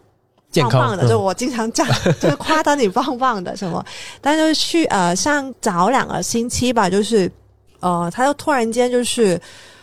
[0.51, 1.09] 健康棒棒的。
[1.09, 1.87] 就我经常讲，
[2.21, 3.85] 就是夸他你棒棒的什么。
[4.21, 7.31] 但就是去呃，上早两个星期吧，就是
[7.81, 9.41] 呃，他就突然间就是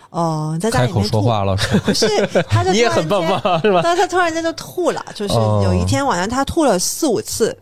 [0.10, 1.56] 呃，在家里面吐，说话了，
[1.86, 2.08] 不是，
[2.50, 3.40] 他就你也突然很棒间。
[3.42, 3.82] 棒是吧？
[3.84, 7.56] 但他突然间就吐了，就是哦有一天晚上他吐了四五次，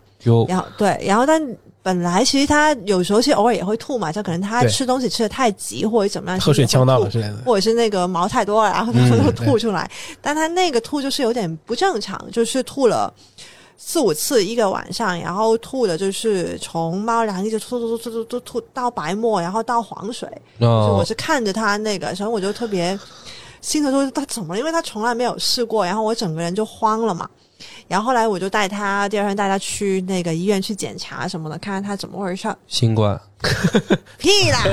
[0.48, 1.42] 然后对，然后但
[1.86, 7.38] 本来其实他有时候其实偶尔也会吐嘛，就可能他吃东西吃的太急或者怎么样，喝水呛到了之类的。
[7.46, 9.88] 或者是那个毛太多了，然后他嗯就吐出来。
[10.20, 13.14] 但他那个吐就是有点不正常，就是吐了
[13.78, 20.28] 四五次一个晚上，然后吐的就是从猫粮一直吐吐吐吐吐吐到白沫，然后到黄水。
[20.60, 23.00] 就我哦，是看着他那个，所以我就特别
[23.62, 27.30] 心疼说他怎么了，因为他从来没有试过，然后我整个人就慌了嘛。
[27.88, 32.58] 然后后来我就带他，第二天带他去那个医院去检查什么的，看看他怎么回事儿。
[32.68, 33.20] 新冠，
[34.18, 34.64] 屁啦！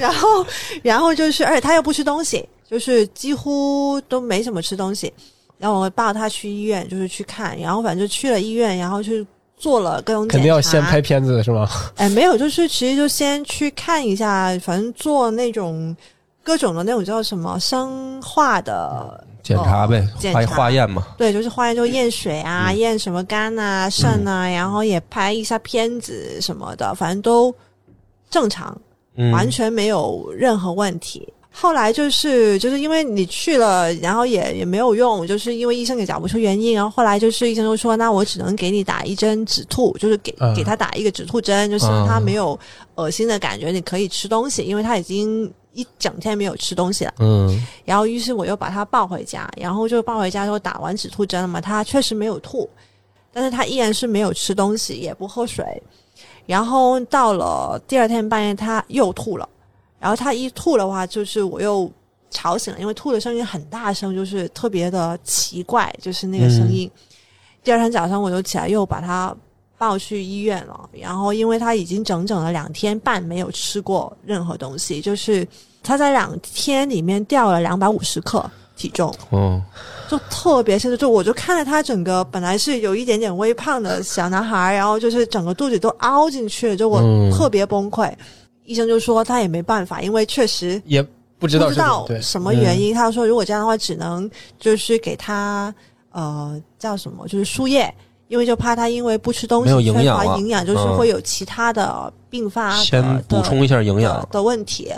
[0.00, 0.46] 然后，
[0.82, 5.12] 然后就是，而且他又不吃东西，就是几乎都没怎么吃东西。
[5.58, 10.32] 然后我抱他去医院，就是去看，然后反正就去了医院，然后去做了各种检查。
[10.34, 11.68] 肯定要先拍片子是吗？
[11.96, 15.96] 哎，没有，就是其实就先去看一下，反正做那种
[16.42, 21.06] 各种的那种叫什么生化的检查呗，化检查化验嘛。
[21.16, 22.78] 对，就是化验就验水啊，嗯。
[22.78, 27.54] 验什么肝啊、肾啊，然后也拍一下片子什么的，反正都
[28.28, 28.76] 正常，
[29.16, 31.32] 嗯，完全没有任何问题。
[31.56, 40.52] 后来就是就是因为你去了，然后也也没有用，就是因为医生也找不出原因，然后后来就是医生就说，那我只能给你打一针止吐，就是给、嗯。
[40.52, 42.58] 给他打一个止吐针，就是让他没有
[42.96, 47.12] 恶心的感觉，你可以吃东西，因为他已经一整天没有吃东西了。
[47.18, 52.68] 嗯然后于是我又把他抱回家，然后就抱回家之后打完止吐针了嘛，他确实没有吐，
[53.32, 55.82] 但是他依然是没有吃东西，也不喝水。
[56.46, 59.48] 然后到了第二天半夜，他又吐了，
[59.98, 61.90] 然后他一吐的话，就是我又
[62.30, 66.90] 吵醒了，因为吐的声音很大声，就是特别的奇怪，就是那个声音。
[67.62, 69.34] 第二天早上我就起来又把他
[69.76, 75.46] 抱去医院了，然后因为他已经整整了两天半没有吃过任何东西，就是
[75.82, 79.60] 他在两天里面掉了两百五十克体重，哦，
[80.08, 88.12] 就特别现在就我就看着他整个本来是有一点点微胖的小男孩，然后就是整个肚子都凹进去了，就我嗯特别崩溃。
[88.64, 91.02] 医生就说他也没办法，因为确实也
[91.38, 92.94] 不知道不知道什么原因。
[92.94, 95.74] 他说如果这样的话，只能就是给他
[96.12, 97.94] 呃叫什么，就是输液。
[98.28, 104.26] 因为就怕他因为不吃东西缺乏营养，就是嗯会有其他的并发的先补充一下营养。
[104.30, 104.92] 的问题。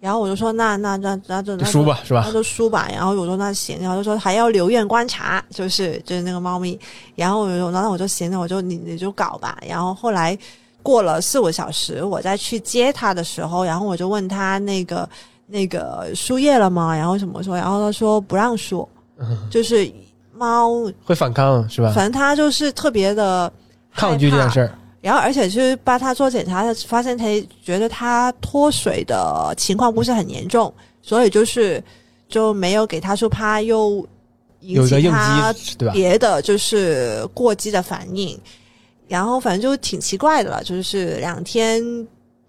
[0.00, 2.32] 然后我就说那那那那就输吧，是吧那？
[2.32, 2.86] 就输吧。
[2.92, 6.78] 然后我说那行，然后就说还要留院观察，就是就是那个猫咪。
[7.14, 9.56] 然后我就那我就行，那我就你你就搞吧。
[9.66, 10.36] 然后后来
[10.82, 15.08] 过了四五小时，我再去接它的时候，然后我就问他那个
[15.46, 16.94] 那个输液了吗？
[16.94, 17.56] 然后怎么说？
[17.56, 18.86] 然后他说不让输，
[19.50, 19.90] 就是
[20.36, 21.92] 猫，会反抗是吧？
[21.94, 23.52] 反正它就是特别的
[23.94, 24.78] 抗拒这件事儿。
[25.00, 27.24] 然后，而且就是帮他做检查，发现他
[27.62, 30.72] 觉得他脱水的情况不是很严重，
[31.02, 31.82] 所以就是
[32.26, 34.06] 就没有给他说怕又
[34.60, 35.92] 引有一个应起他激，对吧？
[35.92, 38.40] 别的就是过激的反应。
[39.06, 41.84] 然后反正就挺奇怪的了，就是两天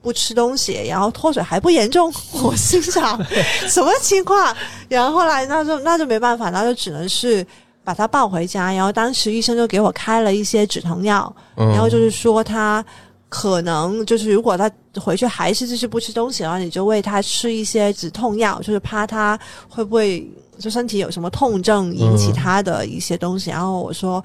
[0.02, 2.10] 不吃东西，然后脱水还不严重，
[2.42, 3.22] 我心想
[3.68, 4.56] 什么情况？
[4.88, 7.46] 然后后来那就那就没办法，那就只能是
[7.86, 8.74] 把他抱回家。
[8.74, 12.84] 然后当时医生就给我开了一些止疼药，嗯然后就是说他
[13.30, 14.70] 可能就是如果他
[15.00, 23.50] 回去还是继续不吃东西的话，你就喂他吃一些止痛药，就是怕他会不会就身体有什么痛症引起他的一些东西。
[23.50, 24.24] 然后我说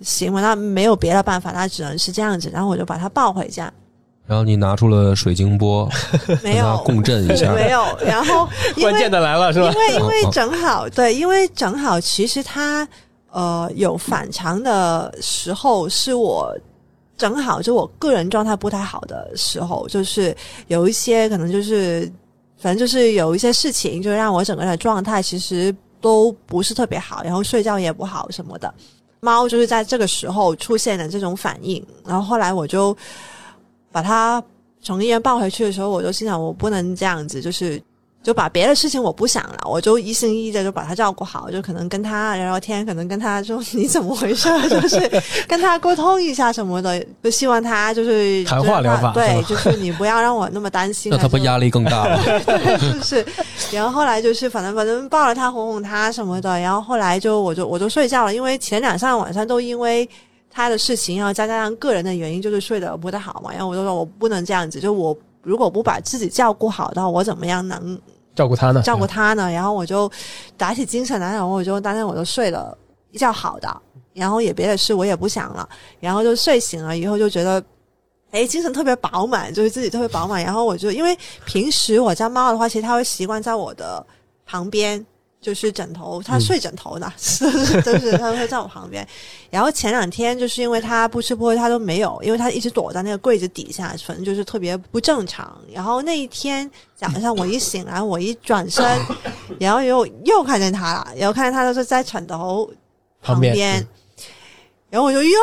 [0.00, 2.50] 行吧，那没有别的办法，那只能是这样子。
[2.52, 3.72] 然后我就把他抱回家，
[4.32, 5.86] 然后你拿出了水晶波，
[6.42, 7.52] 没有共振一下。
[7.54, 8.48] 没有，然后
[8.80, 9.78] 关键的来了是吧因？
[9.78, 12.88] 为因为正好对，因为正好其实它
[13.30, 16.56] 呃有反常的时候，是我
[17.18, 20.34] 正好就我个人状态不太好的时候，就是
[20.68, 22.10] 有一些可能就是
[22.56, 28.72] 反正就是有一些事情，就让我整个人的状态其实都不是特别好，然后睡觉也不好什么的。
[29.20, 32.96] 猫就是在这个时候出现的这种反应，然后后来我就
[33.92, 34.42] 把他
[34.82, 37.80] 从医院抱回去的时候，我就心想，我不能这样子，就是
[38.22, 52.18] 就把别的事情我不想了，我就一心一意的就把他照顾好，就可能跟他聊聊天，可能跟他说 你怎么回事，就是跟他沟通一下什么的，就希望他就是谈话疗法对，就是你不要让我那么担心 那他不压力更大吗？
[52.78, 53.26] 就是，
[53.72, 60.08] 然后后来就是反正反正抱着他哄哄他什么的，然后后来就我就我就睡觉了，因为前两上晚上都因为
[60.52, 68.00] 他的事情，然后再加上个人的原因，就是睡得不太好嘛，然后我就说我不能这样子，就我如果不把自己照顾好的话，我怎么样能
[68.34, 68.82] 照顾他呢？
[68.82, 69.50] 照顾他呢？
[69.50, 70.10] 然后我就
[70.56, 72.76] 打起精神来，然后我就当天我就睡了
[73.10, 73.82] 一觉好的，
[74.12, 77.62] 然后也别的事我也不想了，然后就睡醒了以后就觉得。
[78.32, 80.42] 哎，精神特别饱满，就是自己特别饱满。
[80.42, 84.02] 然后我就因为平时我家猫的话，其实它会习惯在我的
[84.46, 85.04] 旁边，
[85.42, 87.44] 就是枕头，他睡枕头的，是、
[87.82, 89.06] 就是他会在我旁边。
[89.50, 95.54] 然后前两天就是因为他不吃不喝，他都没有，因为他一直躲在那个柜子底下，反正就是特别不正常。
[95.70, 98.84] 然后那一天早上我一醒来，我一转身，
[99.58, 102.70] 然后又又看见他了，然后看见他就是在枕头
[103.20, 103.52] 旁边。
[103.52, 103.88] 边
[104.88, 105.38] 然后我就哟，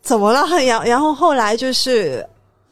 [0.00, 0.46] 怎么了？
[0.64, 2.26] 然然后后来就是，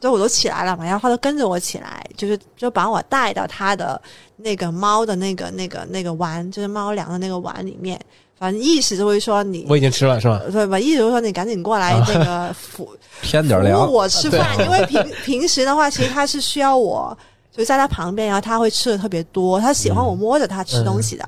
[0.05, 3.99] 就我都起来了嘛，然后他就跟着我起来，就是就把我带到他的
[4.37, 7.99] 那个猫的那个那个那个碗，就是猫粮的那个碗里面。
[8.37, 10.41] 反正意思就会说你，我已经吃了是吧？
[10.51, 10.77] 对吧？
[10.77, 12.87] 意思就是说你赶紧过来啊那个服
[13.21, 17.17] 偏 点粮，我吃饭，因为平平时的话，其实他是需要我
[17.51, 21.23] 就在他旁边，然后他会吃的特别多，他喜欢我摸着他吃东西的。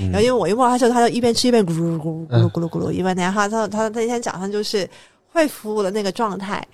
[0.00, 4.88] 嗯然后因为我一摸他之后，他就一边吃一边咕噜咕噜咕噜咕噜咕噜，因为然后他他他那天早上就是
[5.32, 6.66] 会服务的那个状态，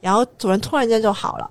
[0.00, 1.50] 然后主人突然间就好了，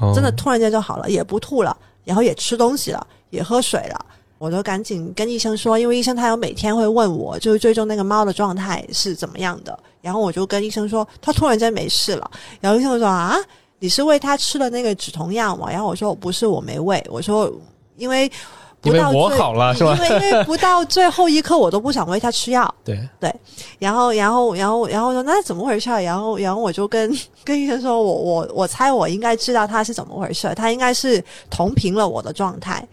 [0.00, 4.06] 哦真的突然间就好了，也不吐了，然后也吃东西了，也喝水了。
[4.38, 9.76] 我就赶紧跟医生说，因为医生他有每天会问我，就是追踪那个猫的状态是怎么样的。
[10.00, 12.30] 然后我就跟医生说，他突然间没事了。
[12.60, 13.36] 然后医生就说啊，
[13.80, 15.68] 你是喂他吃了那个止痛药吗？
[15.68, 17.04] 然后我说不是，我没喂。
[17.10, 17.52] 我说
[17.96, 18.36] 因为不
[18.84, 22.72] 因为到最我好了 是吧因为因为 不到最后一刻，我都不想喂它吃药。
[22.84, 23.34] 对对，
[23.78, 26.00] 然后，然后，然后，然后说那怎么回事儿？
[26.00, 27.12] 然后，然后我就跟
[27.44, 32.86] 跟医生说，我我我猜我应该知道他是怎么回事儿，他应该是同频了我的状态，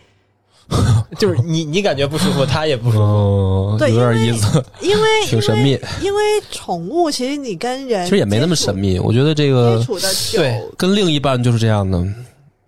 [1.20, 3.04] 就是你你感觉不舒服，他也不舒服。
[3.04, 5.80] 哦，对有点意思，因为挺神秘。
[6.02, 6.22] 因为
[6.52, 12.04] 宠物其实你跟人其实也没那么神秘，我觉得这接个触的久，对跟另一半就是这样的，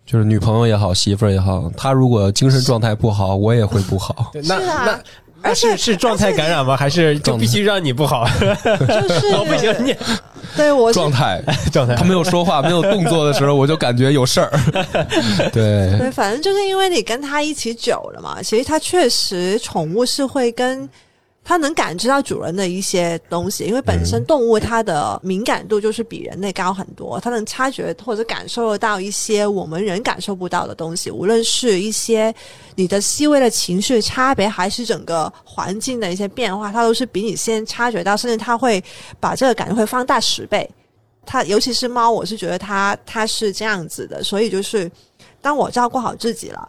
[0.07, 4.29] 就是女朋友也好，媳妇儿也好，她如果精神状态不好，我也会不好。
[4.31, 6.75] 对那是啊那那而且是是状态感染吗？
[6.75, 8.25] 还是就必须让你不好？
[8.39, 9.95] 就是 我不行，你
[10.55, 11.39] 对我状态，
[11.71, 14.49] 状态他没有说话、没有动作的时候，我就感觉有事儿。
[15.53, 20.89] 对，对，反正就是因为你跟他一起久了嘛，其实他确实宠物是会跟
[21.47, 32.35] 它能感知到主人的一些东西，因为本身动物它的敏感度就是比人类高很多，它能察觉或者感受得到一些我们人感受不到的东西，无论是一些
[32.75, 38.83] 你的细微的情绪差别，还是整个环境的一些变化，它都是比你先察觉到，甚至它会
[39.17, 40.69] 把这个感觉会放大十倍。
[41.25, 44.91] 它尤其是猫，我是觉得它它是这样子的，所以就是
[45.41, 46.67] 当我照顾好自己了。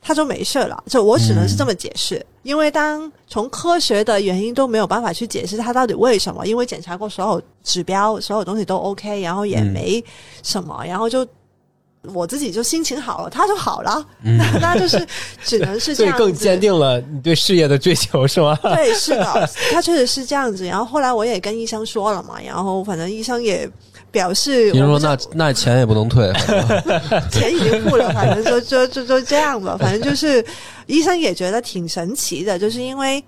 [0.00, 9.66] 它就没事了，就我只能是这么解释，因为当从科学的原因都没有办法去解释他到底为什么，因为检查过所有指标，所有东西都 OK，然后也嗯。
[9.72, 10.02] 没
[10.42, 11.26] 什么，然后就
[12.14, 14.38] 我自己就心情好了，他就好了，嗯。
[14.38, 15.06] 那 那就是
[15.44, 18.56] 只能是 这样子，更坚定了你对事业的追求，是吗？
[18.62, 20.64] 对，是的，他确实是这样子。
[20.64, 23.68] 然后后来我也跟医生说了嘛，然后反正医生也
[24.10, 26.32] 表示，您说那那钱也不能退，
[27.30, 29.76] 钱已经付了，反正就就就就这样吧。
[29.78, 30.44] 反正就是
[30.86, 33.22] 医生也觉得挺神奇的，就是因为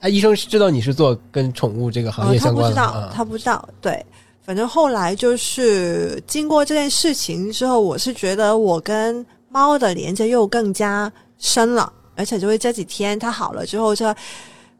[0.00, 4.04] 哎，医生是知道你是做跟宠物这个行呃业相他不知道，他不知道，对。
[4.44, 14.12] 反正后来就是经过这件事情之后，我是觉得我跟猫的连接又更加深了，而且就是这几天它好了之后，这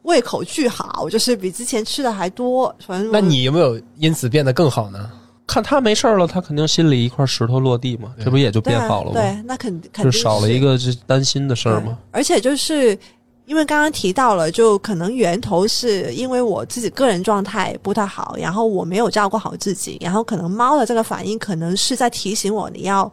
[0.03, 2.73] 胃口巨好，就是比之前吃的还多。
[2.85, 5.11] 反正那你有没有因此变得更好呢？
[5.45, 9.19] 看他没事儿了，他肯定心里一块石头落地嘛，这不也就变好了吗？
[9.19, 11.97] 对，那肯肯定就是少了一个这担心的事儿嘛。
[12.11, 12.97] 而且就是
[13.45, 23.11] 因为刚刚提到了，就可能源头是因为我自己个人状态不太好，然后我没有照顾好自己，然后可能猫的这个反应可能是在提醒我你要。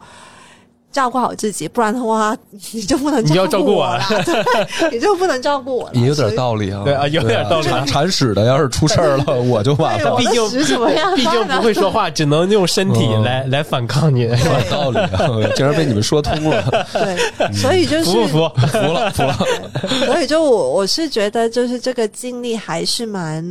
[0.91, 2.35] 照顾好自己，不然的话
[2.73, 5.91] 你就不能你要照顾我我了，对，你就不能照顾我了。
[5.95, 10.15] 也有点道理啊，对啊有点道理产铲屎的要是出事儿了， 我就完了。
[10.17, 14.21] 毕竟怎么样毕竟不会说话，只能用身体嗯来来反抗你？
[14.21, 14.35] 有
[14.69, 18.49] 道理啊， 竟然被你们说通了，对，所以就是服不服？
[18.67, 19.37] 服了服了。
[20.05, 23.43] 所以就我我是觉得，就是这个经历还是蛮，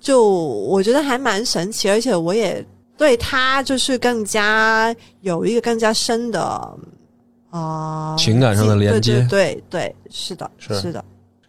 [0.00, 2.64] 就我觉得还蛮神奇，而且我也
[2.98, 6.42] 对他就是更加有一个更加深的
[7.50, 11.02] 啊、呃情感上的连接对对对对，是的，是的，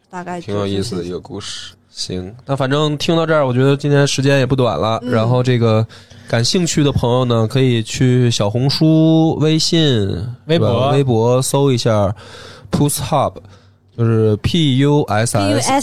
[0.10, 1.20] 大概挺有意思的一个。
[1.20, 1.74] 故事。
[1.90, 5.00] 行，那反正听到这儿，我觉得今天时间也不短了。
[5.02, 5.86] 嗯然后这个
[6.30, 10.08] 感兴趣的朋友呢，可以去小红书、微信、
[10.46, 12.16] 微博微博搜一下
[12.72, 13.34] Puss Hub，
[13.98, 15.04] 就是 P U。
[15.04, 15.36] S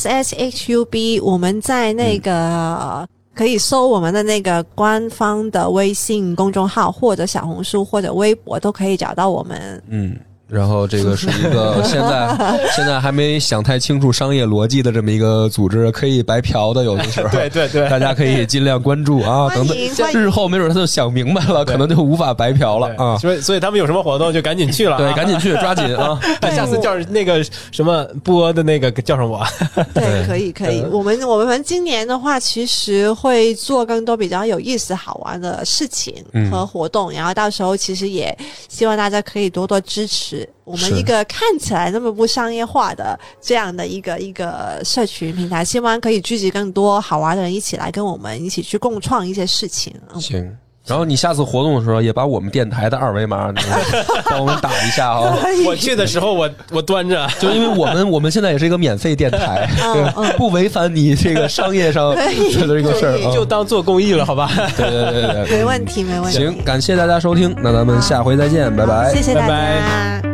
[0.08, 3.06] S H U B，我们在那个、
[3.36, 9.82] 可以搜我们的那个官方的微信公众号，或者小红书或者微博都可以找到我们。
[9.88, 10.18] 嗯，
[10.48, 12.28] 然后这个 是一个现在
[12.74, 17.28] 现在还没想太清楚商业逻辑的这么一个组织，可以白嫖的，有的时候。
[17.36, 19.76] 对对对，大家可以尽量关注啊，等等
[20.12, 23.18] 日后没准他就想明白了，可能就无法白嫖了啊。
[23.18, 26.18] 所以所以他们有什么活动就赶紧去了啊，对，赶紧去，抓紧啊！
[26.54, 29.44] 下次叫那个什么播的那个叫上我，
[29.92, 30.80] 对，可以可以。
[30.82, 38.36] 嗯我们我们今年的话，其实会做更多比较有意思、好玩的事情嗯和活动，然后到时候其实也
[38.68, 40.35] 希望大家可以多多支持。
[40.40, 49.94] 持我们一个看起来那么不商业化的这样的一个一个社群平台，希望可以聚集更多好玩的人一起来跟我们一起去共创一些事情。
[50.14, 50.56] 嗯行。
[50.88, 53.52] 然后你下次活动的时候，也把我们电台的二维码
[54.30, 62.22] 帮我们打一下 啊、我去的时候我我端着， 就因为我们我们现在也是一个免费电台，嗯嗯不违反你这个商业上的
[62.68, 63.34] 这个事儿啊。
[63.34, 64.48] 就当做公益了，好吧？
[64.76, 66.38] 对对对对对，没问题，没问题。
[66.38, 69.12] 行，感谢大家收听，那咱们下回再见，拜拜。
[69.12, 70.25] 谢谢大拜拜家。